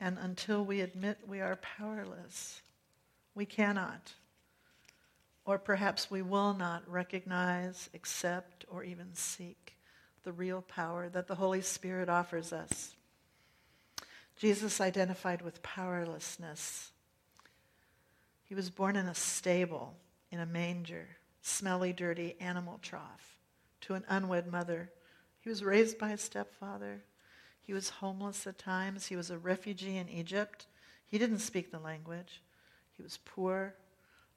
And 0.00 0.18
until 0.18 0.64
we 0.64 0.80
admit 0.80 1.18
we 1.26 1.40
are 1.40 1.56
powerless, 1.56 2.62
we 3.34 3.46
cannot, 3.46 4.12
or 5.50 5.58
perhaps 5.58 6.08
we 6.08 6.22
will 6.22 6.54
not 6.54 6.88
recognize, 6.88 7.90
accept, 7.92 8.64
or 8.70 8.84
even 8.84 9.12
seek 9.14 9.76
the 10.22 10.30
real 10.30 10.62
power 10.62 11.08
that 11.08 11.26
the 11.26 11.34
Holy 11.34 11.60
Spirit 11.60 12.08
offers 12.08 12.52
us. 12.52 12.94
Jesus 14.36 14.80
identified 14.80 15.42
with 15.42 15.60
powerlessness. 15.60 16.92
He 18.44 18.54
was 18.54 18.70
born 18.70 18.94
in 18.94 19.06
a 19.06 19.14
stable, 19.16 19.96
in 20.30 20.38
a 20.38 20.46
manger, 20.46 21.08
smelly, 21.42 21.92
dirty 21.92 22.36
animal 22.38 22.78
trough, 22.80 23.40
to 23.80 23.94
an 23.94 24.04
unwed 24.08 24.46
mother. 24.46 24.92
He 25.40 25.48
was 25.48 25.64
raised 25.64 25.98
by 25.98 26.10
a 26.10 26.16
stepfather. 26.16 27.02
He 27.60 27.72
was 27.72 27.90
homeless 27.90 28.46
at 28.46 28.56
times. 28.56 29.06
He 29.06 29.16
was 29.16 29.32
a 29.32 29.38
refugee 29.38 29.96
in 29.96 30.08
Egypt. 30.08 30.68
He 31.08 31.18
didn't 31.18 31.40
speak 31.40 31.72
the 31.72 31.80
language. 31.80 32.40
He 32.92 33.02
was 33.02 33.18
poor. 33.24 33.74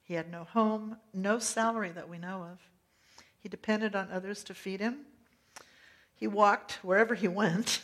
He 0.04 0.14
had 0.14 0.30
no 0.30 0.44
home, 0.44 0.98
no 1.12 1.38
salary 1.38 1.90
that 1.90 2.08
we 2.08 2.18
know 2.18 2.42
of. 2.42 2.60
He 3.38 3.48
depended 3.48 3.96
on 3.96 4.10
others 4.10 4.44
to 4.44 4.54
feed 4.54 4.80
him. 4.80 5.06
He 6.14 6.26
walked 6.26 6.78
wherever 6.82 7.14
he 7.14 7.28
went. 7.42 7.80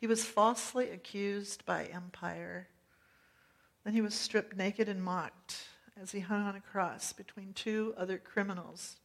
he 0.00 0.06
was 0.06 0.24
falsely 0.24 0.90
accused 0.90 1.66
by 1.66 1.86
empire. 1.86 2.68
Then 3.84 3.94
he 3.94 4.00
was 4.00 4.14
stripped 4.14 4.56
naked 4.56 4.88
and 4.88 5.02
mocked 5.02 5.56
as 6.00 6.12
he 6.12 6.20
hung 6.20 6.42
on 6.42 6.54
a 6.54 6.60
cross 6.60 7.12
between 7.12 7.52
two 7.52 7.94
other 7.96 8.18
criminals. 8.18 8.96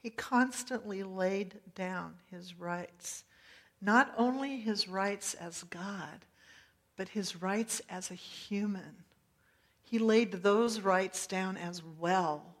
He 0.00 0.10
constantly 0.10 1.04
laid 1.04 1.60
down 1.76 2.14
his 2.28 2.58
rights, 2.58 3.22
not 3.80 4.12
only 4.16 4.56
his 4.56 4.88
rights 4.88 5.34
as 5.34 5.62
God, 5.62 6.26
but 6.96 7.10
his 7.10 7.40
rights 7.40 7.80
as 7.88 8.10
a 8.10 8.14
human. 8.14 9.04
He 9.92 9.98
laid 9.98 10.32
those 10.32 10.80
rights 10.80 11.26
down 11.26 11.58
as 11.58 11.82
well. 11.82 12.54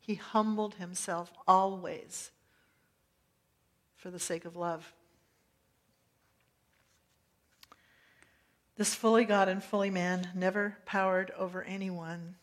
He 0.00 0.14
humbled 0.14 0.76
himself 0.76 1.30
always 1.46 2.30
for 3.94 4.10
the 4.10 4.18
sake 4.18 4.46
of 4.46 4.56
love. 4.56 4.94
This 8.76 8.94
fully 8.94 9.26
God 9.26 9.50
and 9.50 9.62
fully 9.62 9.90
man 9.90 10.30
never 10.34 10.78
powered 10.86 11.30
over 11.32 11.62
anyone. 11.62 12.36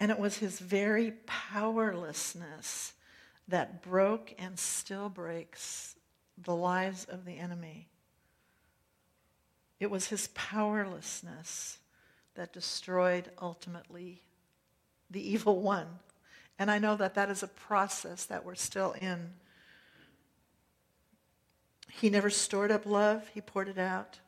And 0.00 0.10
it 0.10 0.18
was 0.18 0.38
his 0.38 0.58
very 0.58 1.12
powerlessness 1.26 2.94
that 3.48 3.82
broke 3.82 4.32
and 4.38 4.58
still 4.58 5.10
breaks 5.10 5.94
the 6.38 6.56
lives 6.56 7.04
of 7.04 7.26
the 7.26 7.36
enemy. 7.36 7.90
It 9.78 9.90
was 9.90 10.06
his 10.06 10.28
powerlessness 10.28 11.80
that 12.34 12.52
destroyed 12.52 13.30
ultimately 13.40 14.22
the 15.10 15.26
evil 15.26 15.60
one. 15.60 15.86
And 16.58 16.70
I 16.70 16.78
know 16.78 16.96
that 16.96 17.14
that 17.14 17.30
is 17.30 17.42
a 17.42 17.48
process 17.48 18.24
that 18.26 18.44
we're 18.44 18.54
still 18.54 18.92
in. 19.00 19.30
He 21.90 22.10
never 22.10 22.30
stored 22.30 22.70
up 22.70 22.86
love, 22.86 23.28
he 23.34 23.40
poured 23.40 23.68
it 23.68 23.78
out. 23.78 24.18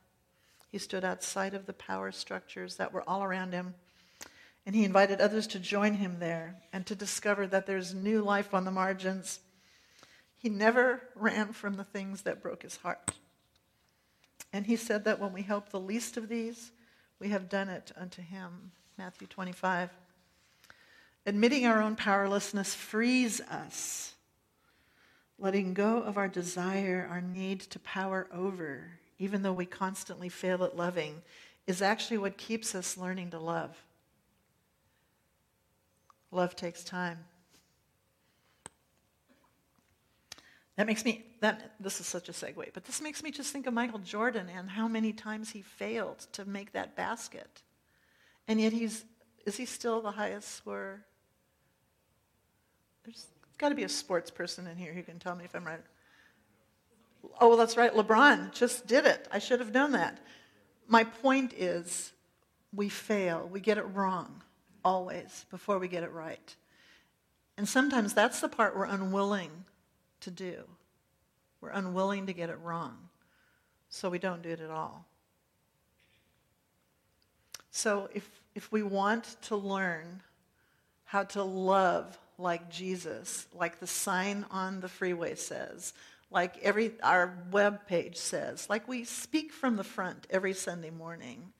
He 0.68 0.78
stood 0.78 1.04
outside 1.04 1.54
of 1.54 1.66
the 1.66 1.72
power 1.72 2.12
structures 2.12 2.76
that 2.76 2.92
were 2.92 3.08
all 3.08 3.24
around 3.24 3.52
him. 3.52 3.74
And 4.64 4.74
he 4.74 4.84
invited 4.84 5.20
others 5.20 5.46
to 5.48 5.58
join 5.58 5.94
him 5.94 6.18
there 6.20 6.56
and 6.72 6.86
to 6.86 6.94
discover 6.94 7.46
that 7.48 7.66
there's 7.66 7.92
new 7.92 8.22
life 8.22 8.54
on 8.54 8.64
the 8.64 8.70
margins. 8.70 9.40
He 10.36 10.48
never 10.48 11.02
ran 11.16 11.52
from 11.52 11.76
the 11.76 11.84
things 11.84 12.22
that 12.22 12.42
broke 12.42 12.62
his 12.62 12.76
heart. 12.76 13.10
And 14.52 14.66
he 14.66 14.76
said 14.76 15.04
that 15.04 15.18
when 15.18 15.32
we 15.32 15.42
help 15.42 15.70
the 15.70 15.80
least 15.80 16.16
of 16.16 16.28
these, 16.28 16.70
we 17.20 17.28
have 17.28 17.48
done 17.48 17.68
it 17.68 17.92
unto 17.96 18.22
him. 18.22 18.72
Matthew 18.98 19.28
25. 19.28 19.90
Admitting 21.26 21.66
our 21.66 21.82
own 21.82 21.94
powerlessness 21.94 22.74
frees 22.74 23.40
us. 23.42 24.14
Letting 25.38 25.74
go 25.74 25.98
of 25.98 26.16
our 26.16 26.28
desire, 26.28 27.06
our 27.10 27.20
need 27.20 27.60
to 27.60 27.78
power 27.78 28.26
over, 28.32 28.92
even 29.18 29.42
though 29.42 29.52
we 29.52 29.66
constantly 29.66 30.28
fail 30.28 30.64
at 30.64 30.76
loving, 30.76 31.22
is 31.66 31.82
actually 31.82 32.18
what 32.18 32.36
keeps 32.36 32.74
us 32.74 32.96
learning 32.96 33.30
to 33.30 33.38
love. 33.38 33.76
Love 36.30 36.56
takes 36.56 36.82
time. 36.82 37.18
That 40.80 40.86
makes 40.86 41.04
me, 41.04 41.26
that, 41.40 41.72
this 41.78 42.00
is 42.00 42.06
such 42.06 42.30
a 42.30 42.32
segue, 42.32 42.72
but 42.72 42.86
this 42.86 43.02
makes 43.02 43.22
me 43.22 43.30
just 43.30 43.52
think 43.52 43.66
of 43.66 43.74
Michael 43.74 43.98
Jordan 43.98 44.48
and 44.48 44.70
how 44.70 44.88
many 44.88 45.12
times 45.12 45.50
he 45.50 45.60
failed 45.60 46.20
to 46.32 46.46
make 46.46 46.72
that 46.72 46.96
basket. 46.96 47.60
And 48.48 48.58
yet 48.58 48.72
he's, 48.72 49.04
is 49.44 49.58
he 49.58 49.66
still 49.66 50.00
the 50.00 50.12
highest 50.12 50.48
scorer? 50.54 51.04
There's 53.04 53.26
got 53.58 53.68
to 53.68 53.74
be 53.74 53.82
a 53.82 53.90
sports 53.90 54.30
person 54.30 54.66
in 54.66 54.78
here 54.78 54.94
who 54.94 55.02
can 55.02 55.18
tell 55.18 55.36
me 55.36 55.44
if 55.44 55.54
I'm 55.54 55.66
right. 55.66 55.82
Oh, 57.38 57.56
that's 57.56 57.76
right. 57.76 57.92
LeBron 57.92 58.54
just 58.54 58.86
did 58.86 59.04
it. 59.04 59.28
I 59.30 59.38
should 59.38 59.60
have 59.60 59.74
known 59.74 59.92
that. 59.92 60.18
My 60.88 61.04
point 61.04 61.52
is, 61.52 62.10
we 62.72 62.88
fail. 62.88 63.46
We 63.52 63.60
get 63.60 63.76
it 63.76 63.84
wrong, 63.92 64.42
always, 64.82 65.44
before 65.50 65.78
we 65.78 65.88
get 65.88 66.04
it 66.04 66.12
right. 66.12 66.56
And 67.58 67.68
sometimes 67.68 68.14
that's 68.14 68.40
the 68.40 68.48
part 68.48 68.74
we're 68.74 68.86
unwilling 68.86 69.50
to 70.22 70.30
do. 70.30 70.64
We're 71.60 71.70
unwilling 71.70 72.26
to 72.26 72.32
get 72.32 72.50
it 72.50 72.58
wrong, 72.62 72.96
so 73.88 74.08
we 74.08 74.18
don't 74.18 74.42
do 74.42 74.50
it 74.50 74.60
at 74.60 74.70
all. 74.70 75.04
So 77.70 78.08
if, 78.14 78.28
if 78.54 78.70
we 78.72 78.82
want 78.82 79.36
to 79.42 79.56
learn 79.56 80.22
how 81.04 81.24
to 81.24 81.42
love 81.42 82.18
like 82.38 82.70
Jesus, 82.70 83.46
like 83.54 83.78
the 83.78 83.86
sign 83.86 84.44
on 84.50 84.80
the 84.80 84.88
freeway 84.88 85.34
says, 85.34 85.92
like 86.30 86.58
every 86.62 86.92
our 87.02 87.36
web 87.50 87.86
page 87.86 88.16
says, 88.16 88.68
like 88.70 88.88
we 88.88 89.04
speak 89.04 89.52
from 89.52 89.76
the 89.76 89.84
front 89.84 90.26
every 90.30 90.54
Sunday 90.54 90.90
morning. 90.90 91.52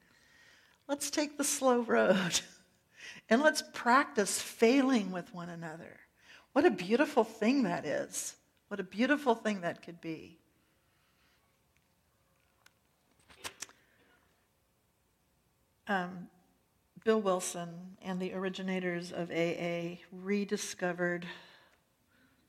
Let's 0.88 1.10
take 1.10 1.36
the 1.36 1.44
slow 1.44 1.80
road 1.80 2.40
and 3.28 3.42
let's 3.42 3.62
practice 3.72 4.40
failing 4.40 5.12
with 5.12 5.32
one 5.34 5.48
another. 5.48 6.00
What 6.52 6.64
a 6.64 6.70
beautiful 6.70 7.24
thing 7.24 7.64
that 7.64 7.84
is. 7.84 8.34
What 8.70 8.78
a 8.78 8.84
beautiful 8.84 9.34
thing 9.34 9.62
that 9.62 9.82
could 9.82 10.00
be. 10.00 10.38
Um, 15.88 16.28
Bill 17.04 17.20
Wilson 17.20 17.96
and 18.00 18.20
the 18.20 18.32
originators 18.32 19.10
of 19.10 19.32
AA 19.32 19.96
rediscovered 20.12 21.26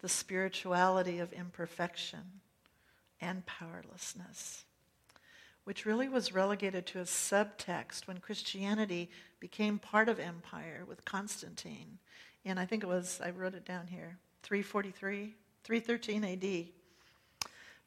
the 0.02 0.08
spirituality 0.08 1.18
of 1.18 1.34
imperfection 1.34 2.20
and 3.20 3.44
powerlessness, 3.48 4.66
which 5.64 5.88
really 5.88 6.08
was 6.08 6.34
relegated 6.34 6.86
to 6.86 7.00
a 7.00 7.06
subtext 7.06 8.06
when 8.06 8.20
Christianity 8.20 9.10
became 9.40 9.80
part 9.80 10.08
of 10.08 10.20
empire 10.20 10.86
with 10.88 11.04
Constantine. 11.04 11.98
And 12.46 12.60
I 12.60 12.68
think 12.68 12.84
it 12.84 12.88
was, 12.88 13.20
I 13.26 13.32
wrote 13.32 13.56
it 13.56 13.66
down 13.66 13.88
here, 13.88 14.20
343, 14.44 15.34
313 15.64 16.24
AD. 16.24 16.68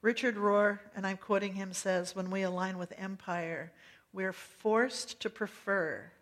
Richard 0.01 0.37
Rohr, 0.37 0.81
and 0.95 1.07
I'm 1.07 1.17
quoting 1.17 1.55
him, 1.55 1.73
says, 1.73 2.15
When 2.15 2.31
we 2.31 2.43
align 2.43 2.79
with 2.79 2.93
empire, 2.97 3.73
we're 4.13 4.33
forced 4.33 5.21
to 5.21 5.31
prefer 5.31 6.13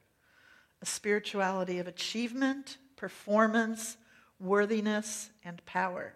a 0.80 0.86
spirituality 0.86 1.78
of 1.78 1.86
achievement, 1.86 2.78
performance, 2.96 3.96
worthiness, 4.40 5.30
and 5.44 5.64
power. 5.66 6.14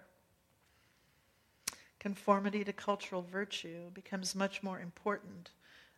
Conformity 1.99 2.65
to 2.65 2.73
cultural 2.73 3.23
virtue 3.23 3.91
becomes 3.93 4.35
much 4.35 4.63
more 4.63 4.81
important 4.81 5.51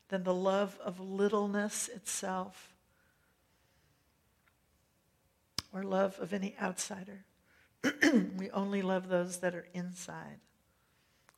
than 0.08 0.24
the 0.24 0.34
love 0.34 0.78
of 0.82 1.00
littleness 1.00 1.88
itself 1.88 2.72
or 5.72 5.82
love 5.82 6.18
of 6.18 6.32
any 6.32 6.54
outsider. 6.60 7.24
we 8.36 8.50
only 8.50 8.82
love 8.82 9.08
those 9.08 9.38
that 9.38 9.54
are 9.54 9.66
inside, 9.72 10.40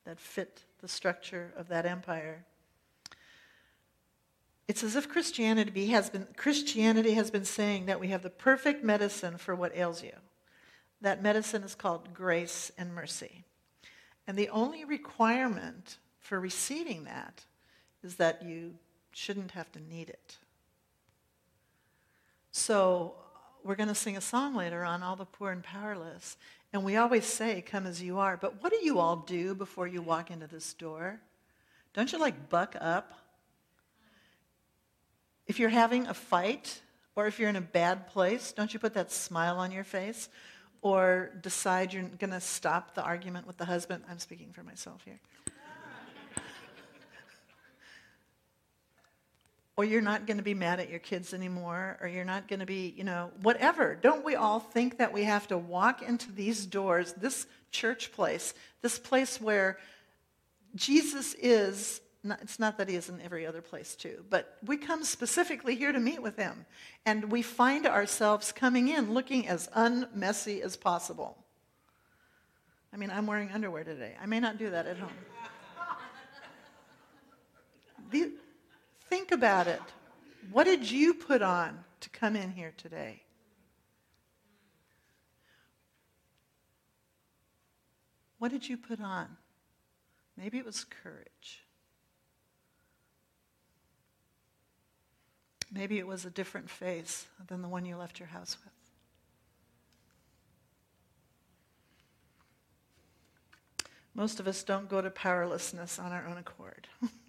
that 0.05 0.19
fit 0.19 0.65
the 0.81 0.89
structure 0.89 1.53
of 1.57 1.69
that 1.69 1.87
empire. 1.87 2.45
It's 4.69 4.85
as 4.85 4.97
if 4.97 5.09
Christianity 5.09 5.89
has 5.89 6.11
been, 6.11 6.27
Christianity 6.37 7.15
has 7.15 7.31
been 7.31 7.45
saying 7.45 7.87
that 7.87 8.01
we 8.01 8.09
have 8.09 8.23
the 8.23 8.31
perfect 8.31 8.85
medicine 8.85 9.37
for 9.37 9.55
what 9.55 9.77
ails 9.77 10.03
you. 10.03 10.13
That 11.01 11.23
medicine 11.23 11.63
is 11.63 11.75
called 11.75 12.15
grace 12.15 12.71
and 12.79 12.95
mercy. 12.95 13.45
And 14.27 14.39
the 14.39 14.49
only 14.51 14.85
requirement 14.85 15.99
for 16.21 16.39
receiving 16.39 17.05
that 17.05 17.45
is 18.03 18.17
that 18.17 18.45
you 18.45 18.75
shouldn't 19.13 19.51
have 19.53 19.73
to 19.73 19.81
need 19.81 20.09
it. 20.09 20.37
So 22.53 23.15
we're 23.65 23.75
going 23.75 23.89
to 23.89 23.95
sing 23.95 24.17
a 24.17 24.21
song 24.21 24.55
later 24.55 24.85
on, 24.85 25.03
All 25.03 25.17
the 25.17 25.25
Poor 25.25 25.51
and 25.51 25.63
Powerless. 25.63 26.37
And 26.73 26.85
we 26.85 26.97
always 26.97 27.25
say, 27.25 27.63
Come 27.63 27.87
as 27.87 28.03
you 28.03 28.19
are. 28.19 28.37
But 28.37 28.63
what 28.63 28.73
do 28.73 28.79
you 28.85 28.99
all 28.99 29.17
do 29.17 29.55
before 29.55 29.87
you 29.87 30.03
walk 30.03 30.31
into 30.31 30.47
this 30.47 30.75
door? 30.75 31.21
Don't 31.93 32.13
you 32.13 32.19
like 32.19 32.49
buck 32.49 32.77
up? 32.81 33.13
If 35.47 35.59
you're 35.59 35.69
having 35.69 36.07
a 36.07 36.15
fight 36.15 36.81
or 37.17 37.27
if 37.27 37.39
you're 37.39 37.49
in 37.49 37.57
a 37.57 37.61
bad 37.61 38.07
place, 38.09 38.53
don't 38.53 38.73
you 38.73 38.79
put 38.79 38.95
that 38.95 39.11
smile 39.11 39.59
on 39.59 39.73
your 39.73 39.85
face? 39.85 40.29
Or 40.83 41.31
decide 41.43 41.93
you're 41.93 42.05
going 42.05 42.31
to 42.31 42.41
stop 42.41 42.95
the 42.95 43.03
argument 43.03 43.47
with 43.47 43.59
the 43.59 43.65
husband? 43.67 44.05
I'm 44.09 44.19
speaking 44.19 44.53
for 44.53 44.63
myself 44.63 45.03
here. 45.05 45.21
Or 49.81 49.85
you're 49.85 50.03
not 50.03 50.27
going 50.27 50.37
to 50.37 50.43
be 50.43 50.53
mad 50.53 50.79
at 50.79 50.91
your 50.91 50.99
kids 50.99 51.33
anymore, 51.33 51.97
or 52.03 52.07
you're 52.07 52.23
not 52.23 52.49
going 52.49 52.61
to 52.61 52.67
be, 52.67 52.93
you 52.99 53.03
know, 53.03 53.31
whatever. 53.41 53.95
Don't 53.95 54.23
we 54.27 54.35
all 54.35 54.61
think 54.61 54.99
that 54.99 55.11
we 55.11 55.25
have 55.25 55.49
to 55.49 55.57
walk 55.57 56.03
into 56.03 56.31
these 56.31 56.67
doors, 56.67 57.15
this 57.15 57.47
church 57.71 58.13
place, 58.13 58.53
this 58.83 58.99
place 58.99 59.41
where 59.41 59.79
Jesus 60.75 61.33
is, 61.33 62.03
not, 62.23 62.43
it's 62.43 62.59
not 62.59 62.77
that 62.77 62.91
he 62.91 62.95
is 62.95 63.09
in 63.09 63.23
every 63.23 63.47
other 63.47 63.63
place 63.63 63.95
too, 63.95 64.23
but 64.29 64.59
we 64.67 64.77
come 64.77 65.03
specifically 65.03 65.77
here 65.77 65.93
to 65.93 65.99
meet 65.99 66.21
with 66.21 66.37
him. 66.37 66.67
And 67.07 67.33
we 67.33 67.41
find 67.41 67.87
ourselves 67.87 68.53
coming 68.53 68.89
in 68.89 69.15
looking 69.15 69.49
as 69.49 69.67
unmessy 69.69 70.61
as 70.61 70.77
possible. 70.77 71.39
I 72.93 72.99
mean, 72.99 73.11
I'm 73.11 73.27
wearing 73.27 73.51
underwear 73.51 73.85
today. 73.85 74.13
I 74.23 74.27
may 74.27 74.41
not 74.41 74.59
do 74.59 74.69
that 74.69 74.87
at 74.87 74.99
home. 74.99 75.09
Think 79.11 79.33
about 79.33 79.67
it. 79.67 79.83
What 80.53 80.65
did 80.65 80.89
you 80.89 81.15
put 81.15 81.43
on 81.43 81.81
to 81.99 82.09
come 82.11 82.37
in 82.37 82.53
here 82.53 82.73
today? 82.77 83.25
What 88.39 88.53
did 88.53 88.69
you 88.69 88.77
put 88.77 89.01
on? 89.01 89.37
Maybe 90.37 90.59
it 90.59 90.65
was 90.65 90.85
courage. 90.85 91.65
Maybe 95.73 95.99
it 95.99 96.07
was 96.07 96.25
a 96.25 96.31
different 96.31 96.71
face 96.71 97.27
than 97.49 97.63
the 97.63 97.69
one 97.69 97.85
you 97.85 97.97
left 97.97 98.21
your 98.21 98.29
house 98.29 98.57
with. 98.65 98.73
Most 104.15 104.39
of 104.39 104.47
us 104.47 104.63
don't 104.63 104.89
go 104.89 105.01
to 105.01 105.11
powerlessness 105.11 105.99
on 105.99 106.13
our 106.13 106.27
own 106.29 106.39
accord. 106.39 106.87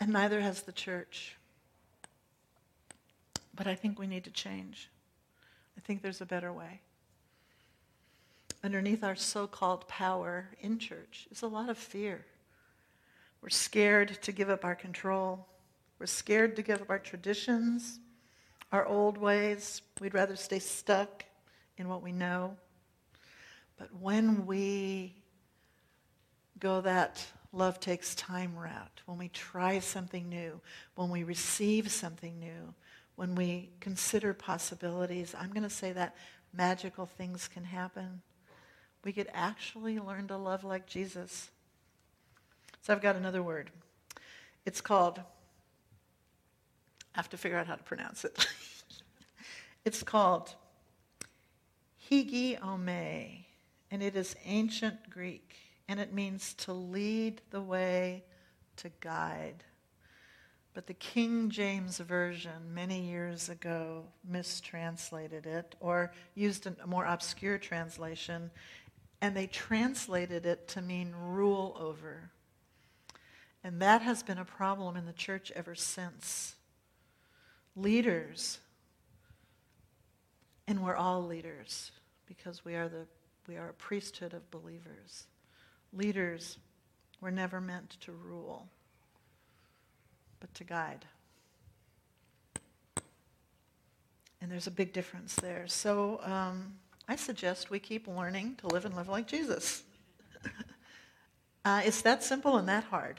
and 0.00 0.10
neither 0.10 0.40
has 0.40 0.62
the 0.62 0.72
church. 0.72 1.36
But 3.54 3.66
I 3.66 3.74
think 3.74 3.98
we 3.98 4.06
need 4.06 4.24
to 4.24 4.30
change. 4.30 4.88
I 5.76 5.80
think 5.80 6.00
there's 6.02 6.22
a 6.22 6.26
better 6.26 6.52
way. 6.52 6.80
Underneath 8.64 9.04
our 9.04 9.16
so 9.16 9.46
called 9.46 9.86
power 9.88 10.48
in 10.60 10.78
church 10.78 11.28
is 11.30 11.42
a 11.42 11.46
lot 11.46 11.68
of 11.68 11.78
fear. 11.78 12.24
We're 13.42 13.50
scared 13.50 14.20
to 14.22 14.32
give 14.32 14.50
up 14.50 14.64
our 14.64 14.74
control. 14.74 15.46
We're 15.98 16.06
scared 16.06 16.56
to 16.56 16.62
give 16.62 16.80
up 16.80 16.90
our 16.90 16.98
traditions, 16.98 17.98
our 18.72 18.86
old 18.86 19.18
ways. 19.18 19.82
We'd 20.00 20.14
rather 20.14 20.36
stay 20.36 20.58
stuck 20.58 21.24
in 21.76 21.88
what 21.88 22.02
we 22.02 22.12
know. 22.12 22.56
But 23.78 23.88
when 23.98 24.46
we 24.46 25.14
go 26.58 26.82
that 26.82 27.26
love 27.52 27.80
takes 27.80 28.14
time 28.14 28.56
route, 28.56 29.02
when 29.06 29.18
we 29.18 29.28
try 29.28 29.78
something 29.78 30.28
new, 30.28 30.60
when 30.94 31.10
we 31.10 31.24
receive 31.24 31.90
something 31.90 32.38
new, 32.38 32.74
when 33.16 33.34
we 33.34 33.70
consider 33.80 34.32
possibilities, 34.32 35.34
I'm 35.38 35.50
going 35.50 35.64
to 35.64 35.70
say 35.70 35.92
that 35.92 36.14
magical 36.52 37.06
things 37.06 37.48
can 37.48 37.64
happen. 37.64 38.22
We 39.04 39.12
could 39.12 39.28
actually 39.32 39.98
learn 39.98 40.28
to 40.28 40.36
love 40.36 40.64
like 40.64 40.86
Jesus. 40.86 41.50
So 42.82 42.92
I've 42.92 43.02
got 43.02 43.16
another 43.16 43.42
word. 43.42 43.70
It's 44.64 44.80
called, 44.80 45.18
I 47.14 47.18
have 47.18 47.30
to 47.30 47.36
figure 47.36 47.58
out 47.58 47.66
how 47.66 47.74
to 47.74 47.82
pronounce 47.82 48.24
it. 48.24 48.46
it's 49.84 50.02
called 50.02 50.54
hegeomai, 52.10 53.44
and 53.90 54.02
it 54.02 54.16
is 54.16 54.36
ancient 54.44 55.10
Greek 55.10 55.69
and 55.90 55.98
it 55.98 56.12
means 56.12 56.54
to 56.54 56.72
lead 56.72 57.42
the 57.50 57.60
way, 57.60 58.22
to 58.76 58.88
guide. 59.00 59.64
But 60.72 60.86
the 60.86 60.94
King 60.94 61.50
James 61.50 61.98
Version 61.98 62.72
many 62.72 63.00
years 63.00 63.48
ago 63.48 64.04
mistranslated 64.24 65.46
it 65.46 65.74
or 65.80 66.12
used 66.36 66.68
a 66.68 66.86
more 66.86 67.04
obscure 67.06 67.58
translation, 67.58 68.52
and 69.20 69.36
they 69.36 69.48
translated 69.48 70.46
it 70.46 70.68
to 70.68 70.80
mean 70.80 71.12
rule 71.12 71.76
over. 71.80 72.30
And 73.64 73.82
that 73.82 74.00
has 74.02 74.22
been 74.22 74.38
a 74.38 74.44
problem 74.44 74.96
in 74.96 75.06
the 75.06 75.12
church 75.12 75.50
ever 75.56 75.74
since. 75.74 76.54
Leaders, 77.74 78.60
and 80.68 80.84
we're 80.84 80.94
all 80.94 81.26
leaders 81.26 81.90
because 82.26 82.64
we 82.64 82.76
are, 82.76 82.88
the, 82.88 83.08
we 83.48 83.56
are 83.56 83.70
a 83.70 83.74
priesthood 83.74 84.34
of 84.34 84.48
believers. 84.52 85.26
Leaders 85.92 86.58
were 87.20 87.30
never 87.30 87.60
meant 87.60 87.96
to 88.00 88.12
rule, 88.12 88.68
but 90.38 90.52
to 90.54 90.64
guide. 90.64 91.04
And 94.40 94.50
there's 94.50 94.66
a 94.66 94.70
big 94.70 94.92
difference 94.92 95.34
there. 95.34 95.66
So 95.66 96.20
um, 96.22 96.74
I 97.08 97.16
suggest 97.16 97.70
we 97.70 97.78
keep 97.78 98.08
learning 98.08 98.56
to 98.60 98.68
live 98.68 98.84
and 98.84 98.94
live 98.94 99.08
like 99.08 99.26
Jesus. 99.26 99.82
uh, 101.64 101.82
it's 101.84 102.02
that 102.02 102.22
simple 102.22 102.56
and 102.56 102.68
that 102.68 102.84
hard. 102.84 103.18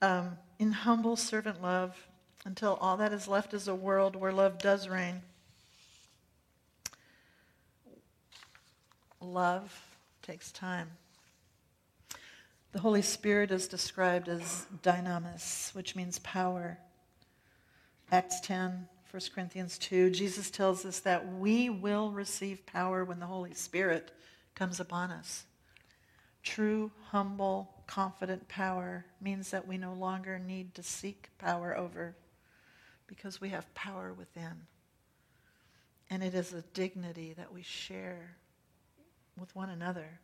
Um, 0.00 0.38
in 0.58 0.72
humble 0.72 1.16
servant 1.16 1.60
love, 1.60 2.06
until 2.44 2.78
all 2.80 2.96
that 2.98 3.12
is 3.12 3.26
left 3.26 3.52
is 3.54 3.66
a 3.66 3.74
world 3.74 4.14
where 4.14 4.32
love 4.32 4.58
does 4.58 4.88
reign. 4.88 5.20
Love 9.20 9.82
takes 10.22 10.52
time. 10.52 10.88
The 12.76 12.82
Holy 12.82 13.00
Spirit 13.00 13.52
is 13.52 13.68
described 13.68 14.28
as 14.28 14.66
dynamis, 14.82 15.74
which 15.74 15.96
means 15.96 16.18
power. 16.18 16.76
Acts 18.12 18.38
10, 18.40 18.86
1 19.10 19.22
Corinthians 19.34 19.78
2, 19.78 20.10
Jesus 20.10 20.50
tells 20.50 20.84
us 20.84 21.00
that 21.00 21.26
we 21.36 21.70
will 21.70 22.10
receive 22.10 22.66
power 22.66 23.02
when 23.02 23.18
the 23.18 23.24
Holy 23.24 23.54
Spirit 23.54 24.12
comes 24.54 24.78
upon 24.78 25.10
us. 25.10 25.44
True, 26.42 26.90
humble, 27.06 27.72
confident 27.86 28.46
power 28.46 29.06
means 29.22 29.50
that 29.52 29.66
we 29.66 29.78
no 29.78 29.94
longer 29.94 30.38
need 30.38 30.74
to 30.74 30.82
seek 30.82 31.30
power 31.38 31.74
over 31.74 32.14
because 33.06 33.40
we 33.40 33.48
have 33.48 33.74
power 33.74 34.12
within. 34.12 34.66
And 36.10 36.22
it 36.22 36.34
is 36.34 36.52
a 36.52 36.60
dignity 36.74 37.32
that 37.38 37.54
we 37.54 37.62
share 37.62 38.36
with 39.40 39.56
one 39.56 39.70
another. 39.70 40.20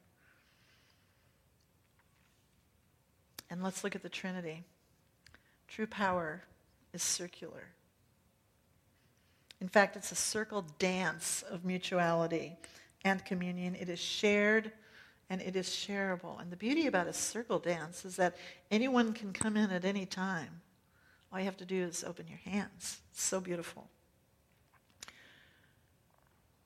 And 3.52 3.62
let's 3.62 3.84
look 3.84 3.94
at 3.94 4.02
the 4.02 4.08
Trinity. 4.08 4.64
True 5.68 5.86
power 5.86 6.42
is 6.94 7.02
circular. 7.02 7.64
In 9.60 9.68
fact, 9.68 9.94
it's 9.94 10.10
a 10.10 10.14
circle 10.14 10.64
dance 10.78 11.44
of 11.50 11.62
mutuality 11.62 12.56
and 13.04 13.22
communion. 13.26 13.74
It 13.74 13.90
is 13.90 13.98
shared 13.98 14.72
and 15.28 15.42
it 15.42 15.54
is 15.54 15.68
shareable. 15.68 16.40
And 16.40 16.50
the 16.50 16.56
beauty 16.56 16.86
about 16.86 17.06
a 17.06 17.12
circle 17.12 17.58
dance 17.58 18.06
is 18.06 18.16
that 18.16 18.36
anyone 18.70 19.12
can 19.12 19.34
come 19.34 19.58
in 19.58 19.70
at 19.70 19.84
any 19.84 20.06
time. 20.06 20.62
All 21.30 21.38
you 21.38 21.44
have 21.44 21.58
to 21.58 21.66
do 21.66 21.82
is 21.82 22.04
open 22.04 22.28
your 22.28 22.40
hands. 22.50 23.02
It's 23.10 23.22
so 23.22 23.38
beautiful. 23.38 23.86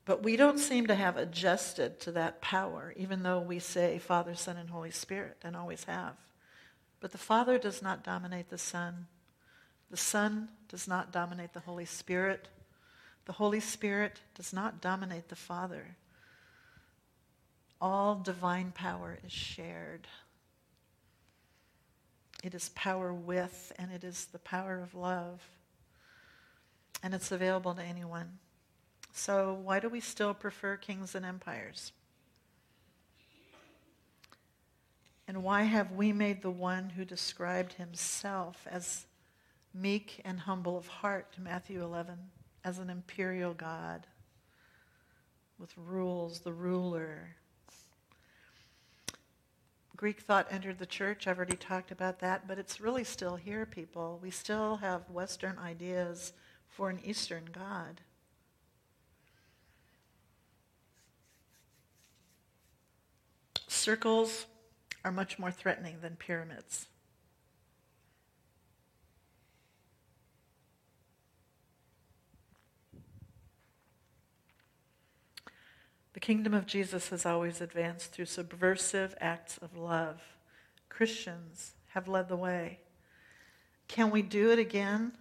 But 0.05 0.23
we 0.23 0.37
don't 0.37 0.59
seem 0.59 0.87
to 0.87 0.95
have 0.95 1.17
adjusted 1.17 1.99
to 2.03 2.13
that 2.13 2.41
power, 2.41 2.95
even 2.97 3.25
though 3.25 3.41
we 3.41 3.59
say 3.59 3.99
Father, 3.99 4.37
Son, 4.37 4.57
and 4.57 4.71
Holy 4.71 4.93
Spirit, 4.93 5.39
and 5.43 5.57
always 5.57 5.83
have. 5.83 6.15
But 7.01 7.13
the 7.13 7.19
Father 7.19 7.59
does 7.59 7.83
not 7.83 8.03
dominate 8.03 8.49
the 8.49 8.59
Son. 8.59 9.07
The 9.91 9.97
Son 9.97 10.49
does 10.69 10.89
not 10.89 11.13
dominate 11.13 11.53
the 11.53 11.61
Holy 11.61 11.85
Spirit. 11.85 12.49
The 13.27 13.33
Holy 13.33 13.61
Spirit 13.61 14.21
does 14.35 14.53
not 14.53 14.81
dominate 14.81 15.29
the 15.29 15.37
Father. 15.37 15.97
All 17.81 18.15
divine 18.15 18.73
power 18.73 19.19
is 19.25 19.33
shared. 19.33 20.07
It 22.43 22.55
is 22.55 22.71
power 22.71 23.13
with, 23.13 23.73
and 23.79 23.93
it 23.93 24.05
is 24.05 24.27
the 24.27 24.39
power 24.39 24.81
of 24.81 24.95
love. 24.95 25.43
And 27.03 27.15
it's 27.15 27.31
available 27.31 27.75
to 27.75 27.83
anyone. 27.83 28.39
So, 29.13 29.55
why 29.55 29.81
do 29.81 29.89
we 29.89 30.01
still 30.01 30.35
prefer 30.35 30.77
kings 30.77 31.15
and 31.15 31.25
empires? 31.25 31.93
And 35.29 35.43
why 35.43 35.63
have 35.63 35.93
we 35.93 36.13
made 36.13 36.43
the 36.43 36.51
one 36.51 36.91
who 36.91 37.05
described 37.05 37.75
himself 37.75 38.67
as 38.71 39.07
meek 39.75 40.21
and 40.25 40.41
humble 40.41 40.77
of 40.77 40.87
heart, 40.87 41.37
Matthew 41.39 41.83
11, 41.83 42.17
as 42.65 42.79
an 42.79 42.91
imperial 42.91 43.55
God 43.55 44.07
with 45.59 45.77
rules, 45.77 46.41
the 46.41 46.53
ruler. 46.53 47.37
Greek 49.97 50.21
thought 50.21 50.47
entered 50.51 50.79
the 50.79 50.87
church. 50.87 51.27
I've 51.27 51.39
already 51.39 51.57
talked 51.57 51.91
about 51.91 52.19
that, 52.21 52.47
but 52.47 52.59
it's 52.59 52.81
really 52.81 53.05
still 53.05 53.37
here, 53.37 53.65
people. 53.65 54.19
We 54.23 54.31
still 54.31 54.77
have 54.77 55.09
Western 55.09 55.59
ideas 55.59 56.35
for 56.69 56.91
an 56.91 57.01
Eastern 57.03 57.45
God. 57.51 58.03
Circles 63.69 64.47
are 65.07 65.13
much 65.13 65.39
more 65.39 65.53
threatening 65.53 65.99
than 66.03 66.17
pyramids. 66.17 66.89
The 76.13 76.19
kingdom 76.19 76.55
of 76.55 76.67
Jesus 76.67 77.11
has 77.11 77.25
always 77.25 77.61
advanced 77.61 78.11
through 78.11 78.25
subversive 78.25 79.15
acts 79.21 79.59
of 79.59 79.77
love. 79.77 80.21
Christians 80.89 81.75
have 81.91 82.09
led 82.09 82.29
the 82.29 82.35
way. 82.35 82.81
Can 83.87 84.11
we 84.11 84.23
do 84.23 84.51
it 84.51 84.59
again? 84.59 85.13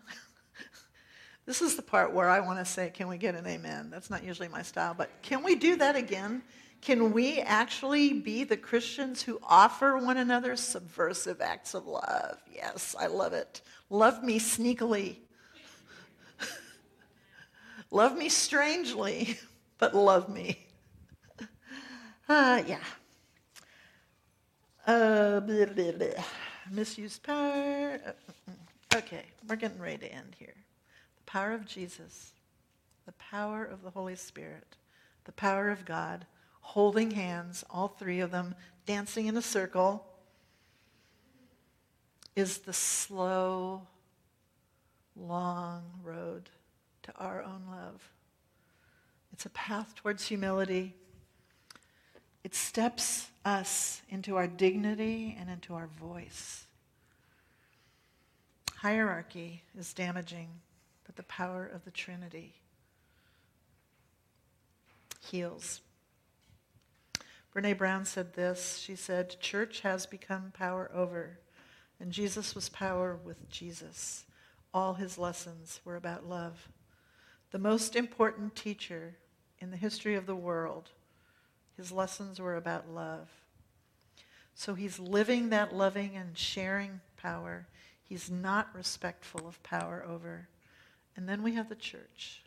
this 1.45 1.61
is 1.61 1.75
the 1.75 1.83
part 1.83 2.11
where 2.11 2.27
I 2.27 2.39
want 2.39 2.57
to 2.57 2.65
say, 2.65 2.89
can 2.89 3.07
we 3.07 3.19
get 3.19 3.36
an 3.36 3.45
amen? 3.45 3.91
That's 3.91 4.09
not 4.09 4.23
usually 4.23 4.47
my 4.47 4.63
style, 4.63 4.95
but 4.97 5.11
can 5.21 5.43
we 5.43 5.53
do 5.53 5.75
that 5.75 5.95
again? 5.95 6.41
Can 6.86 7.13
we 7.13 7.39
actually 7.39 8.13
be 8.13 8.43
the 8.43 8.55
Christians 8.55 9.23
who 9.23 9.39
offer 9.41 9.97
one 9.97 10.17
another 10.17 10.55
subversive 10.55 11.41
acts 11.41 11.73
of 11.73 11.88
love? 11.88 12.38
Yes, 12.53 12.95
I 12.99 13.07
love 13.07 13.33
it. 13.33 13.61
Love 13.89 14.23
me 14.23 14.39
sneakily. 14.39 15.15
love 17.89 18.15
me 18.15 18.29
strangely, 18.29 19.39
but 19.79 19.95
love 19.95 20.29
me. 20.29 20.67
Uh, 22.27 22.63
yeah. 22.65 22.79
Uh, 24.88 25.39
blah, 25.41 25.65
blah, 25.65 25.91
blah. 25.91 26.23
Misused 26.71 27.21
power. 27.21 27.99
Uh, 28.03 28.95
okay, 28.95 29.25
we're 29.47 29.55
getting 29.55 29.79
ready 29.79 29.97
to 29.97 30.11
end 30.11 30.36
here. 30.39 30.55
The 31.17 31.23
power 31.31 31.53
of 31.53 31.67
Jesus, 31.67 32.33
the 33.05 33.11
power 33.13 33.63
of 33.63 33.83
the 33.83 33.91
Holy 33.91 34.15
Spirit, 34.15 34.75
the 35.25 35.33
power 35.33 35.69
of 35.69 35.86
God, 35.86 36.25
holding 36.66 37.11
hands, 37.11 37.63
all 37.70 37.88
three 37.88 38.20
of 38.20 38.32
them, 38.32 38.55
dancing 38.86 39.28
in 39.28 39.38
a 39.38 39.41
circle, 39.41 40.05
is 42.36 42.59
the 42.59 42.74
slow, 42.74 43.82
long 45.16 45.84
road 46.03 46.49
to 47.03 47.13
our 47.18 47.41
own 47.41 47.63
love. 47.70 48.11
It's 49.32 49.45
a 49.45 49.49
path 49.49 49.95
towards 49.95 50.28
humility 50.28 50.95
it 52.45 52.53
steps 52.53 53.28
us 53.43 54.03
into 54.07 54.36
our 54.36 54.45
dignity 54.45 55.36
and 55.39 55.49
into 55.49 55.74
our 55.74 55.88
voice. 55.99 56.68
Hierarchy 58.76 59.63
is 59.76 59.95
damaging, 59.95 60.49
but 61.07 61.16
the 61.16 61.24
power 61.24 61.66
of 61.66 61.84
the 61.86 61.89
Trinity 61.89 62.53
heals. 65.28 65.82
Brene 67.56 67.78
Brown 67.78 68.03
said 68.03 68.34
this. 68.34 68.80
She 68.80 68.95
said, 68.95 69.39
Church 69.39 69.80
has 69.82 70.06
become 70.06 70.51
power 70.53 70.91
over, 70.93 71.39
and 71.99 72.12
Jesus 72.12 72.53
was 72.53 72.68
power 72.68 73.18
with 73.24 73.49
Jesus. 73.49 74.26
All 74.74 74.95
his 74.95 75.18
lessons 75.18 75.80
were 75.86 75.95
about 75.95 76.28
love. 76.28 76.68
The 77.51 77.60
most 77.60 77.95
important 77.95 78.56
teacher 78.56 79.16
in 79.60 79.72
the 79.72 79.78
history 79.78 80.16
of 80.16 80.26
the 80.26 80.36
world 80.36 80.89
his 81.78 81.91
lessons 81.91 82.39
were 82.39 82.56
about 82.56 82.89
love. 82.89 83.30
So 84.53 84.74
he's 84.74 84.99
living 84.99 85.49
that 85.49 85.76
loving 85.76 86.16
and 86.16 86.38
sharing 86.38 87.01
power. 87.18 87.68
He's 88.03 88.32
not 88.32 88.74
respectful 88.74 89.47
of 89.47 89.62
power 89.62 90.06
over. 90.08 90.47
And 91.18 91.28
then 91.28 91.43
we 91.43 91.56
have 91.56 91.68
the 91.68 91.76
church. 91.76 92.43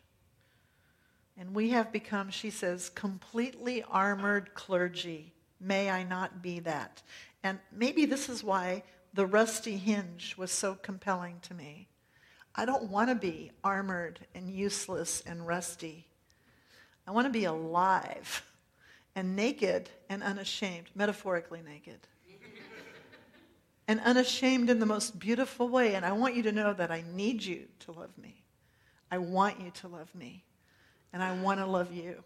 And 1.39 1.55
we 1.55 1.69
have 1.69 1.93
become, 1.93 2.29
she 2.29 2.49
says, 2.49 2.89
completely 2.89 3.81
armored 3.83 4.53
clergy. 4.55 5.31
May 5.57 5.89
I 5.89 6.03
not 6.03 6.41
be 6.41 6.59
that. 6.59 7.01
And 7.43 7.59
maybe 7.71 8.05
this 8.05 8.27
is 8.27 8.43
why 8.43 8.83
the 9.13 9.25
rusty 9.25 9.77
hinge 9.77 10.35
was 10.37 10.51
so 10.51 10.75
compelling 10.75 11.39
to 11.43 11.53
me. 11.53 11.87
I 12.55 12.65
don't 12.65 12.89
want 12.89 13.07
to 13.07 13.15
be 13.15 13.51
armored 13.63 14.19
and 14.35 14.51
useless 14.51 15.23
and 15.25 15.47
rusty. 15.47 16.05
I 17.07 17.11
want 17.11 17.25
to 17.25 17.31
be 17.31 17.45
alive 17.45 18.43
and 19.15 19.33
naked 19.33 19.89
and 20.09 20.21
unashamed, 20.21 20.87
metaphorically 20.93 21.61
naked. 21.61 21.99
and 23.87 24.01
unashamed 24.01 24.69
in 24.69 24.79
the 24.79 24.85
most 24.85 25.17
beautiful 25.17 25.69
way. 25.69 25.95
And 25.95 26.05
I 26.05 26.11
want 26.11 26.35
you 26.35 26.43
to 26.43 26.51
know 26.51 26.73
that 26.73 26.91
I 26.91 27.05
need 27.13 27.43
you 27.43 27.67
to 27.85 27.93
love 27.93 28.17
me. 28.17 28.43
I 29.09 29.19
want 29.19 29.61
you 29.61 29.71
to 29.71 29.87
love 29.87 30.13
me. 30.13 30.43
And 31.11 31.23
I 31.23 31.39
want 31.41 31.59
to 31.59 31.65
love 31.65 31.91
you 31.91 32.23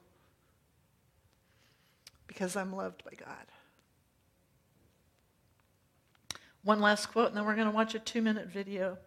because 2.27 2.55
I'm 2.55 2.75
loved 2.75 3.03
by 3.03 3.11
God. 3.17 3.45
One 6.63 6.79
last 6.79 7.07
quote, 7.07 7.27
and 7.27 7.37
then 7.37 7.45
we're 7.45 7.55
going 7.55 7.67
to 7.67 7.73
watch 7.73 7.95
a 7.95 7.99
two 7.99 8.21
minute 8.21 8.47
video. 8.47 8.97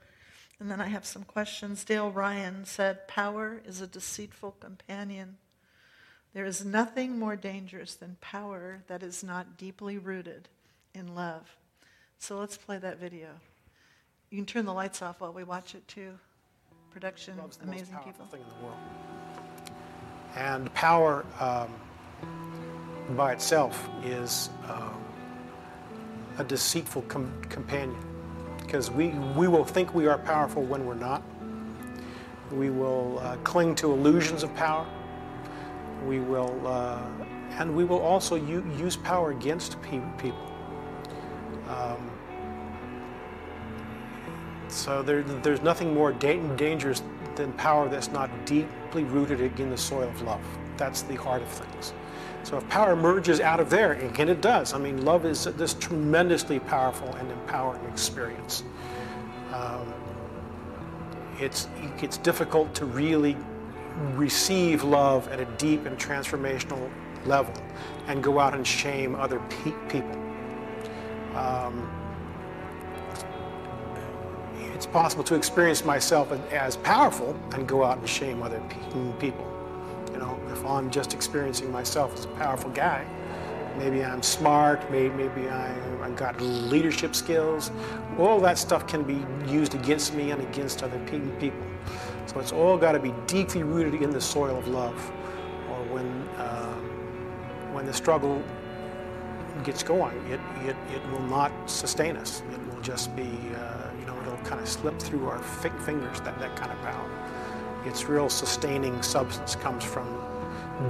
And 0.59 0.71
then 0.71 0.81
I 0.81 0.89
have 0.89 1.05
some 1.05 1.25
questions. 1.25 1.85
Dale 1.85 2.11
Ryan 2.11 2.65
said, 2.65 3.07
Power 3.09 3.61
is 3.67 3.81
a 3.81 3.87
deceitful 3.87 4.57
companion 4.61 5.37
there 6.37 6.45
is 6.45 6.67
nothing 6.67 7.19
more 7.19 7.35
dangerous 7.35 7.95
than 7.95 8.19
power 8.21 8.83
that 8.89 9.03
is 9.03 9.25
not 9.25 9.57
deeply 9.57 9.97
rooted 9.97 10.51
in 10.95 11.15
love. 11.15 11.57
So 12.19 12.39
let's 12.39 12.59
play 12.59 12.77
that 12.77 13.01
video. 13.01 13.29
You 14.29 14.37
can 14.37 14.45
turn 14.45 14.67
the 14.67 14.75
lights 14.75 15.01
off 15.01 15.23
while 15.23 15.33
we 15.33 15.45
watch 15.45 15.75
it 15.75 15.89
too. 15.89 16.11
Production, 16.91 17.41
amazing 17.63 17.97
people. 18.05 18.29
And 20.37 20.73
power 20.75 21.25
um, 21.41 21.69
by 23.17 23.33
itself 23.33 23.89
is 24.05 24.51
um, 24.69 25.03
a 26.39 26.45
deceitful 26.45 27.03
com- 27.03 27.33
companion 27.49 27.99
because 28.59 28.91
we, 28.91 29.09
we 29.37 29.49
will 29.49 29.65
think 29.65 29.95
we 29.95 30.07
are 30.07 30.19
powerful 30.19 30.63
when 30.63 30.85
we're 30.85 30.95
not. 30.95 31.23
We 32.53 32.71
will 32.71 33.19
uh, 33.21 33.37
cling 33.39 33.75
to 33.77 33.93
illusions 33.93 34.43
of 34.43 34.55
power 34.55 34.87
we 36.07 36.21
will, 36.21 36.55
uh, 36.67 37.03
and 37.59 37.75
we 37.75 37.85
will 37.85 38.01
also 38.01 38.37
use 38.37 38.97
power 38.97 39.33
against 39.33 39.81
pe- 39.83 40.01
people. 40.19 40.53
Um, 41.69 42.11
so 44.69 45.03
there, 45.03 45.23
there's 45.23 45.63
nothing 45.63 45.93
more 45.93 46.13
da- 46.13 46.41
dangerous 46.57 47.03
than 47.35 47.53
power 47.55 47.89
that's 47.89 48.09
not 48.09 48.31
deeply 48.97 49.19
rooted 49.19 49.61
in 49.61 49.71
the 49.71 49.77
soil 49.77 50.09
of 50.09 50.23
love. 50.23 50.41
That's 50.77 51.03
the 51.03 51.17
heart 51.17 51.43
of 51.43 51.49
things. 51.49 51.93
So 52.43 52.59
if 52.59 52.69
power 52.69 52.93
emerges 52.93 53.41
out 53.41 53.61
of 53.61 53.69
there, 53.71 53.93
again 53.93 54.29
it 54.29 54.41
does. 54.41 54.73
I 54.73 54.79
mean, 54.79 55.05
love 55.05 55.27
is 55.27 55.45
this 55.45 55.75
tremendously 55.75 56.61
powerful 56.61 57.09
and 57.17 57.31
empowering 57.31 57.85
experience. 57.87 58.63
Um, 59.53 59.93
it's 61.39 61.69
it's 61.99 62.19
difficult 62.19 62.75
to 62.75 62.87
really 62.87 63.37
receive 64.15 64.85
love 64.85 65.29
at 65.29 65.41
a 65.41 65.45
deep 65.57 65.87
and 65.87 65.99
transformational 65.99 66.91
level 67.27 67.55
and 68.07 68.23
go 68.23 68.39
out 68.39 68.55
and 68.55 68.67
shame 68.67 69.15
other 69.15 69.41
pe- 69.51 69.89
people. 69.89 70.17
Um, 71.35 71.89
it's 74.77 74.85
possible 74.85 75.25
to 75.25 75.35
experience 75.35 75.87
myself 75.87 76.31
as 76.53 76.77
powerful 76.77 77.35
and 77.53 77.67
go 77.67 77.83
out 77.83 77.97
and 77.97 78.07
shame 78.07 78.43
other 78.43 78.61
people. 79.19 79.51
You 80.13 80.19
know, 80.19 80.39
if 80.53 80.63
I'm 80.67 80.91
just 80.91 81.15
experiencing 81.15 81.73
myself 81.73 82.13
as 82.13 82.27
a 82.27 82.29
powerful 82.37 82.69
guy, 82.73 83.07
maybe 83.79 84.05
I'm 84.05 84.23
smart, 84.23 84.91
maybe, 84.91 85.15
maybe 85.15 85.49
I've 85.49 86.15
got 86.15 86.39
leadership 86.43 87.15
skills. 87.15 87.71
All 88.19 88.39
that 88.41 88.59
stuff 88.59 88.87
can 88.87 89.03
be 89.03 89.25
used 89.51 89.75
against 89.75 90.13
me 90.13 90.31
and 90.31 90.43
against 90.43 90.83
other 90.83 90.99
people. 91.07 91.67
So 92.27 92.39
it's 92.39 92.53
all 92.53 92.77
got 92.77 92.93
to 92.93 92.99
be 92.99 93.15
deeply 93.27 93.63
rooted 93.63 94.03
in 94.03 94.11
the 94.11 94.21
soil 94.21 94.59
of 94.59 94.69
love. 94.69 95.11
Or 95.71 95.83
when, 95.85 96.07
uh, 96.37 96.75
when 97.73 97.87
the 97.87 97.95
struggle 97.95 98.43
gets 99.65 99.83
going, 99.83 100.19
it, 100.27 100.41
it, 100.67 100.77
it 100.95 101.11
will 101.11 101.23
not 101.23 101.51
sustain 101.65 102.19
us. 102.19 102.43
It 102.53 102.75
will 102.75 102.83
just 102.83 103.17
be, 103.17 103.39
uh, 103.57 103.86
kind 104.47 104.61
of 104.61 104.69
slip 104.69 104.99
through 104.99 105.29
our 105.29 105.39
fingers, 105.41 106.21
that, 106.21 106.39
that 106.39 106.57
kind 106.57 106.73
of 106.73 106.81
power. 106.83 107.11
Its 107.85 108.05
real 108.07 108.29
sustaining 108.29 109.01
substance 109.03 109.55
comes 109.55 109.85
from 109.85 110.07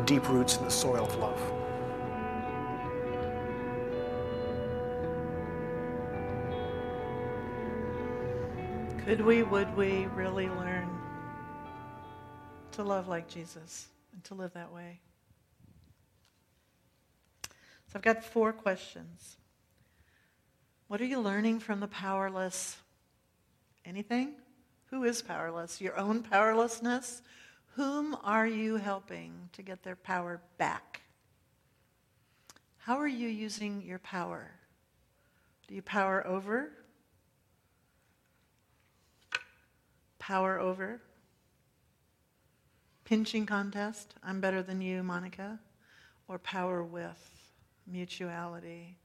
deep 0.05 0.29
roots 0.29 0.57
in 0.57 0.65
the 0.65 0.71
soil 0.71 1.05
of 1.05 1.17
love. 1.17 1.41
Could 9.05 9.21
we, 9.21 9.45
would 9.45 9.77
we 9.77 10.07
really 10.17 10.49
learn 10.49 10.91
to 12.73 12.83
love 12.83 13.07
like 13.07 13.29
Jesus 13.29 13.87
and 14.13 14.25
to 14.25 14.35
live 14.35 14.53
that 14.55 14.73
way? 14.73 14.99
So 17.87 17.93
I've 17.95 18.03
got 18.03 18.25
four 18.25 18.53
questions. 18.53 19.37
What 20.89 21.01
are 21.01 21.05
you 21.05 21.21
learning 21.21 21.61
from 21.61 21.81
the 21.81 21.87
powerless? 21.87 22.79
Anything? 23.87 24.35
Who 24.87 25.05
is 25.05 25.23
powerless? 25.23 25.81
Your 25.81 25.97
own 25.97 26.23
powerlessness? 26.23 27.23
Whom 27.75 28.17
are 28.23 28.47
you 28.47 28.77
helping 28.77 29.49
to 29.53 29.63
get 29.63 29.83
their 29.83 29.97
power 29.97 30.41
back? 30.59 31.03
How 32.79 32.99
are 32.99 33.09
you 33.09 33.29
using 33.29 33.83
your 33.83 33.99
power? 34.01 34.51
Do 35.69 35.75
you 35.75 35.83
power 35.83 36.27
over 36.27 36.71
power 40.27 40.59
over. 40.59 41.01
Pinching 43.05 43.47
contest, 43.47 44.15
I'm 44.25 44.41
better 44.41 44.61
than 44.61 44.81
you, 44.81 45.05
Monica. 45.05 45.61
Or 46.27 46.41
power 46.41 46.83
with, 46.83 47.31
mutuality, 47.87 48.99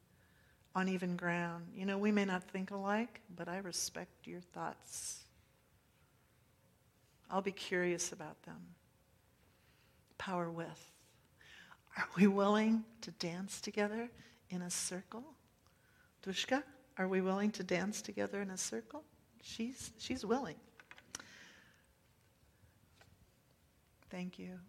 on 0.75 0.87
even 0.87 1.15
ground. 1.15 1.67
You 1.75 1.85
know, 1.85 1.97
we 1.97 2.11
may 2.11 2.25
not 2.25 2.43
think 2.43 2.71
alike, 2.71 3.21
but 3.35 3.47
I 3.47 3.57
respect 3.57 4.25
your 4.25 4.41
thoughts. 4.41 5.25
I'll 7.29 7.41
be 7.41 7.51
curious 7.51 8.11
about 8.11 8.41
them. 8.43 8.59
Power 10.17 10.49
with. 10.49 10.91
Are 11.97 12.07
we 12.15 12.27
willing 12.27 12.83
to 13.01 13.11
dance 13.11 13.59
together 13.59 14.09
in 14.49 14.61
a 14.61 14.69
circle? 14.69 15.23
Dushka, 16.25 16.63
are 16.97 17.07
we 17.07 17.21
willing 17.21 17.51
to 17.51 17.63
dance 17.63 18.01
together 18.01 18.41
in 18.41 18.49
a 18.49 18.57
circle? 18.57 19.03
She's, 19.41 19.91
she's 19.97 20.25
willing. 20.25 20.55
Thank 24.09 24.37
you. 24.37 24.59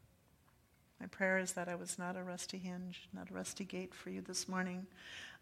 My 1.01 1.07
prayer 1.09 1.39
is 1.39 1.53
that 1.55 1.69
I 1.69 1.75
was 1.75 1.99
not 1.99 2.17
a 2.17 2.23
rusty 2.23 2.59
hinge, 2.59 3.09
not 3.13 3.29
a 3.29 3.35
rusty 3.35 3.65
gate 3.65 3.93
for 3.93 4.11
you 4.11 4.21
this 4.21 4.49
morning. 4.49 4.87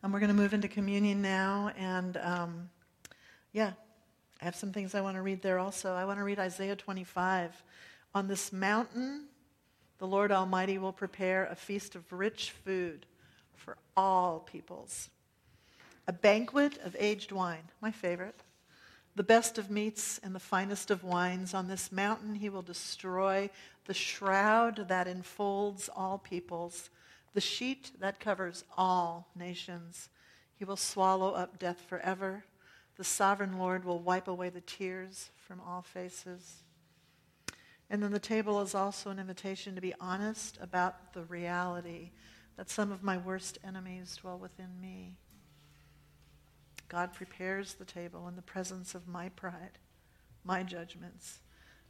Um, 0.02 0.12
we're 0.12 0.20
going 0.20 0.34
to 0.34 0.36
move 0.36 0.54
into 0.54 0.68
communion 0.68 1.20
now, 1.20 1.72
and 1.76 2.16
um, 2.16 2.70
yeah, 3.52 3.72
I 4.40 4.44
have 4.46 4.56
some 4.56 4.72
things 4.72 4.94
I 4.94 5.02
want 5.02 5.16
to 5.16 5.22
read 5.22 5.42
there 5.42 5.58
also. 5.58 5.92
I 5.92 6.06
want 6.06 6.18
to 6.18 6.24
read 6.24 6.38
Isaiah 6.38 6.74
25. 6.74 7.62
On 8.14 8.26
this 8.26 8.50
mountain, 8.50 9.26
the 9.98 10.06
Lord 10.06 10.32
Almighty 10.32 10.78
will 10.78 10.94
prepare 10.94 11.44
a 11.46 11.54
feast 11.54 11.94
of 11.96 12.10
rich 12.10 12.54
food 12.64 13.04
for 13.54 13.76
all 13.94 14.40
peoples, 14.40 15.10
a 16.08 16.12
banquet 16.14 16.78
of 16.82 16.96
aged 16.98 17.30
wine, 17.30 17.68
my 17.82 17.90
favorite 17.90 18.42
the 19.16 19.22
best 19.24 19.58
of 19.58 19.70
meats 19.70 20.20
and 20.22 20.34
the 20.34 20.40
finest 20.40 20.90
of 20.90 21.04
wines. 21.04 21.52
On 21.52 21.68
this 21.68 21.90
mountain 21.90 22.36
he 22.36 22.48
will 22.48 22.62
destroy 22.62 23.50
the 23.86 23.94
shroud 23.94 24.88
that 24.88 25.08
enfolds 25.08 25.90
all 25.94 26.18
peoples, 26.18 26.90
the 27.34 27.40
sheet 27.40 27.92
that 28.00 28.20
covers 28.20 28.64
all 28.76 29.28
nations. 29.36 30.08
He 30.54 30.64
will 30.64 30.76
swallow 30.76 31.32
up 31.32 31.58
death 31.58 31.80
forever. 31.88 32.44
The 32.96 33.04
sovereign 33.04 33.58
Lord 33.58 33.84
will 33.84 34.00
wipe 34.00 34.28
away 34.28 34.50
the 34.50 34.60
tears 34.60 35.30
from 35.36 35.60
all 35.60 35.82
faces. 35.82 36.64
And 37.88 38.02
then 38.02 38.12
the 38.12 38.18
table 38.18 38.60
is 38.60 38.74
also 38.74 39.10
an 39.10 39.18
invitation 39.18 39.74
to 39.74 39.80
be 39.80 39.94
honest 40.00 40.58
about 40.60 41.12
the 41.12 41.24
reality 41.24 42.10
that 42.56 42.70
some 42.70 42.92
of 42.92 43.02
my 43.02 43.16
worst 43.16 43.58
enemies 43.64 44.16
dwell 44.20 44.38
within 44.38 44.80
me. 44.80 45.16
God 46.88 47.14
prepares 47.14 47.74
the 47.74 47.84
table 47.84 48.28
in 48.28 48.36
the 48.36 48.42
presence 48.42 48.94
of 48.94 49.08
my 49.08 49.28
pride, 49.30 49.78
my 50.44 50.62
judgments, 50.62 51.38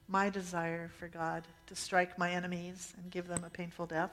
my 0.07 0.31
desire 0.31 0.91
for 0.99 1.09
God 1.09 1.45
to 1.67 1.75
strike 1.75 2.19
my 2.19 2.31
enemies 2.31 2.95
and 2.97 3.11
give 3.11 3.27
them 3.27 3.43
a 3.45 3.51
painful 3.51 3.87
death, 3.87 4.13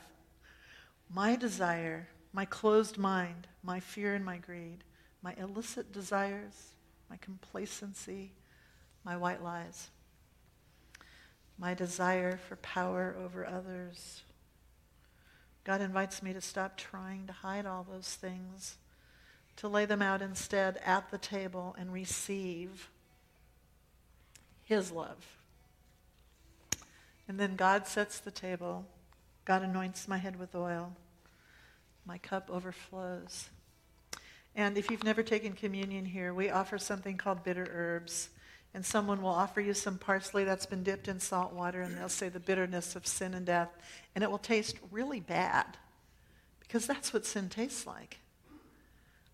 my 1.13 1.35
desire, 1.35 2.07
my 2.33 2.45
closed 2.45 2.97
mind, 2.97 3.47
my 3.63 3.79
fear 3.79 4.13
and 4.13 4.25
my 4.25 4.37
greed, 4.37 4.83
my 5.21 5.33
illicit 5.37 5.91
desires, 5.91 6.73
my 7.09 7.17
complacency, 7.17 8.31
my 9.03 9.15
white 9.17 9.41
lies, 9.41 9.89
my 11.57 11.73
desire 11.73 12.37
for 12.37 12.55
power 12.57 13.15
over 13.23 13.45
others. 13.45 14.23
God 15.63 15.81
invites 15.81 16.21
me 16.21 16.33
to 16.33 16.41
stop 16.41 16.77
trying 16.77 17.27
to 17.27 17.33
hide 17.33 17.65
all 17.65 17.85
those 17.89 18.15
things 18.15 18.77
to 19.57 19.67
lay 19.67 19.85
them 19.85 20.01
out 20.01 20.21
instead 20.21 20.77
at 20.85 21.09
the 21.09 21.17
table 21.17 21.75
and 21.77 21.91
receive 21.91 22.89
His 24.63 24.91
love. 24.91 25.37
And 27.27 27.39
then 27.39 27.55
God 27.55 27.87
sets 27.87 28.19
the 28.19 28.31
table. 28.31 28.85
God 29.47 29.63
anoints 29.63 30.09
my 30.09 30.17
head 30.17 30.37
with 30.37 30.53
oil. 30.55 30.91
My 32.05 32.17
cup 32.17 32.49
overflows. 32.51 33.47
And 34.57 34.77
if 34.77 34.91
you've 34.91 35.05
never 35.05 35.23
taken 35.23 35.53
communion 35.53 36.03
here, 36.03 36.33
we 36.33 36.49
offer 36.49 36.77
something 36.77 37.15
called 37.15 37.45
bitter 37.45 37.65
herbs. 37.71 38.27
And 38.73 38.85
someone 38.85 39.21
will 39.21 39.29
offer 39.29 39.61
you 39.61 39.73
some 39.73 39.99
parsley 39.99 40.43
that's 40.43 40.65
been 40.65 40.83
dipped 40.83 41.07
in 41.07 41.21
salt 41.21 41.53
water, 41.53 41.81
and 41.81 41.97
they'll 41.97 42.09
say 42.09 42.27
the 42.27 42.41
bitterness 42.41 42.97
of 42.97 43.07
sin 43.07 43.33
and 43.33 43.45
death. 43.45 43.69
And 44.15 44.21
it 44.21 44.29
will 44.29 44.37
taste 44.37 44.75
really 44.91 45.21
bad 45.21 45.77
because 46.59 46.85
that's 46.85 47.13
what 47.13 47.25
sin 47.25 47.47
tastes 47.47 47.87
like 47.87 48.19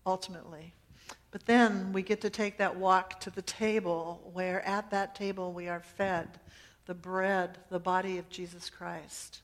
ultimately. 0.06 0.74
But 1.32 1.46
then 1.46 1.92
we 1.92 2.02
get 2.02 2.20
to 2.20 2.30
take 2.30 2.58
that 2.58 2.76
walk 2.76 3.18
to 3.20 3.30
the 3.30 3.42
table 3.42 4.30
where 4.32 4.64
at 4.64 4.92
that 4.92 5.16
table 5.16 5.52
we 5.52 5.66
are 5.66 5.80
fed 5.80 6.38
the 6.86 6.94
bread, 6.94 7.58
the 7.70 7.80
body 7.80 8.18
of 8.18 8.28
Jesus 8.28 8.70
Christ, 8.70 9.40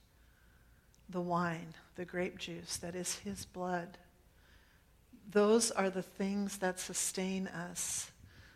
the 1.10 1.20
wine, 1.20 1.74
the 1.96 2.04
grape 2.04 2.38
juice 2.38 2.76
that 2.78 2.94
is 2.94 3.16
his 3.16 3.44
blood. 3.44 3.98
Those 5.30 5.70
are 5.70 5.90
the 5.90 6.02
things 6.02 6.58
that 6.58 6.78
sustain 6.78 7.46
us. 7.48 8.10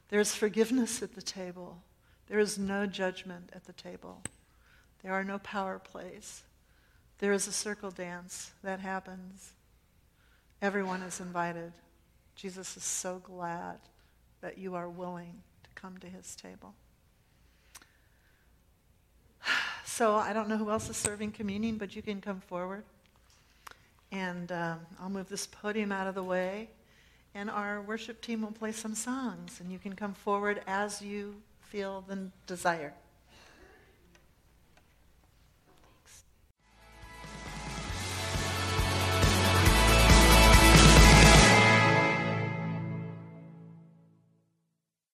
There's 0.08 0.34
forgiveness 0.34 1.02
at 1.02 1.14
the 1.14 1.22
table. 1.22 1.82
There 2.28 2.38
is 2.38 2.58
no 2.58 2.86
judgment 2.86 3.50
at 3.52 3.64
the 3.64 3.72
table. 3.72 4.22
There 5.02 5.12
are 5.12 5.24
no 5.24 5.38
power 5.38 5.78
plays. 5.78 6.42
There 7.18 7.32
is 7.32 7.46
a 7.46 7.52
circle 7.52 7.90
dance 7.90 8.52
that 8.62 8.80
happens. 8.80 9.52
Everyone 10.62 11.02
is 11.02 11.20
invited. 11.20 11.72
Jesus 12.34 12.76
is 12.76 12.84
so 12.84 13.20
glad 13.22 13.78
that 14.40 14.58
you 14.58 14.74
are 14.74 14.88
willing 14.88 15.42
to 15.62 15.70
come 15.74 15.98
to 15.98 16.06
his 16.06 16.34
table. 16.34 16.74
So 19.96 20.16
I 20.16 20.32
don't 20.32 20.48
know 20.48 20.56
who 20.56 20.70
else 20.70 20.90
is 20.90 20.96
serving 20.96 21.30
communion, 21.30 21.78
but 21.78 21.94
you 21.94 22.02
can 22.02 22.20
come 22.20 22.40
forward. 22.40 22.82
And 24.10 24.50
um, 24.50 24.80
I'll 25.00 25.08
move 25.08 25.28
this 25.28 25.46
podium 25.46 25.92
out 25.92 26.08
of 26.08 26.16
the 26.16 26.22
way. 26.24 26.68
And 27.32 27.48
our 27.48 27.80
worship 27.80 28.20
team 28.20 28.42
will 28.42 28.50
play 28.50 28.72
some 28.72 28.96
songs. 28.96 29.60
And 29.60 29.70
you 29.70 29.78
can 29.78 29.94
come 29.94 30.12
forward 30.12 30.62
as 30.66 31.00
you 31.00 31.36
feel 31.60 32.02
the 32.08 32.28
desire. 32.48 32.92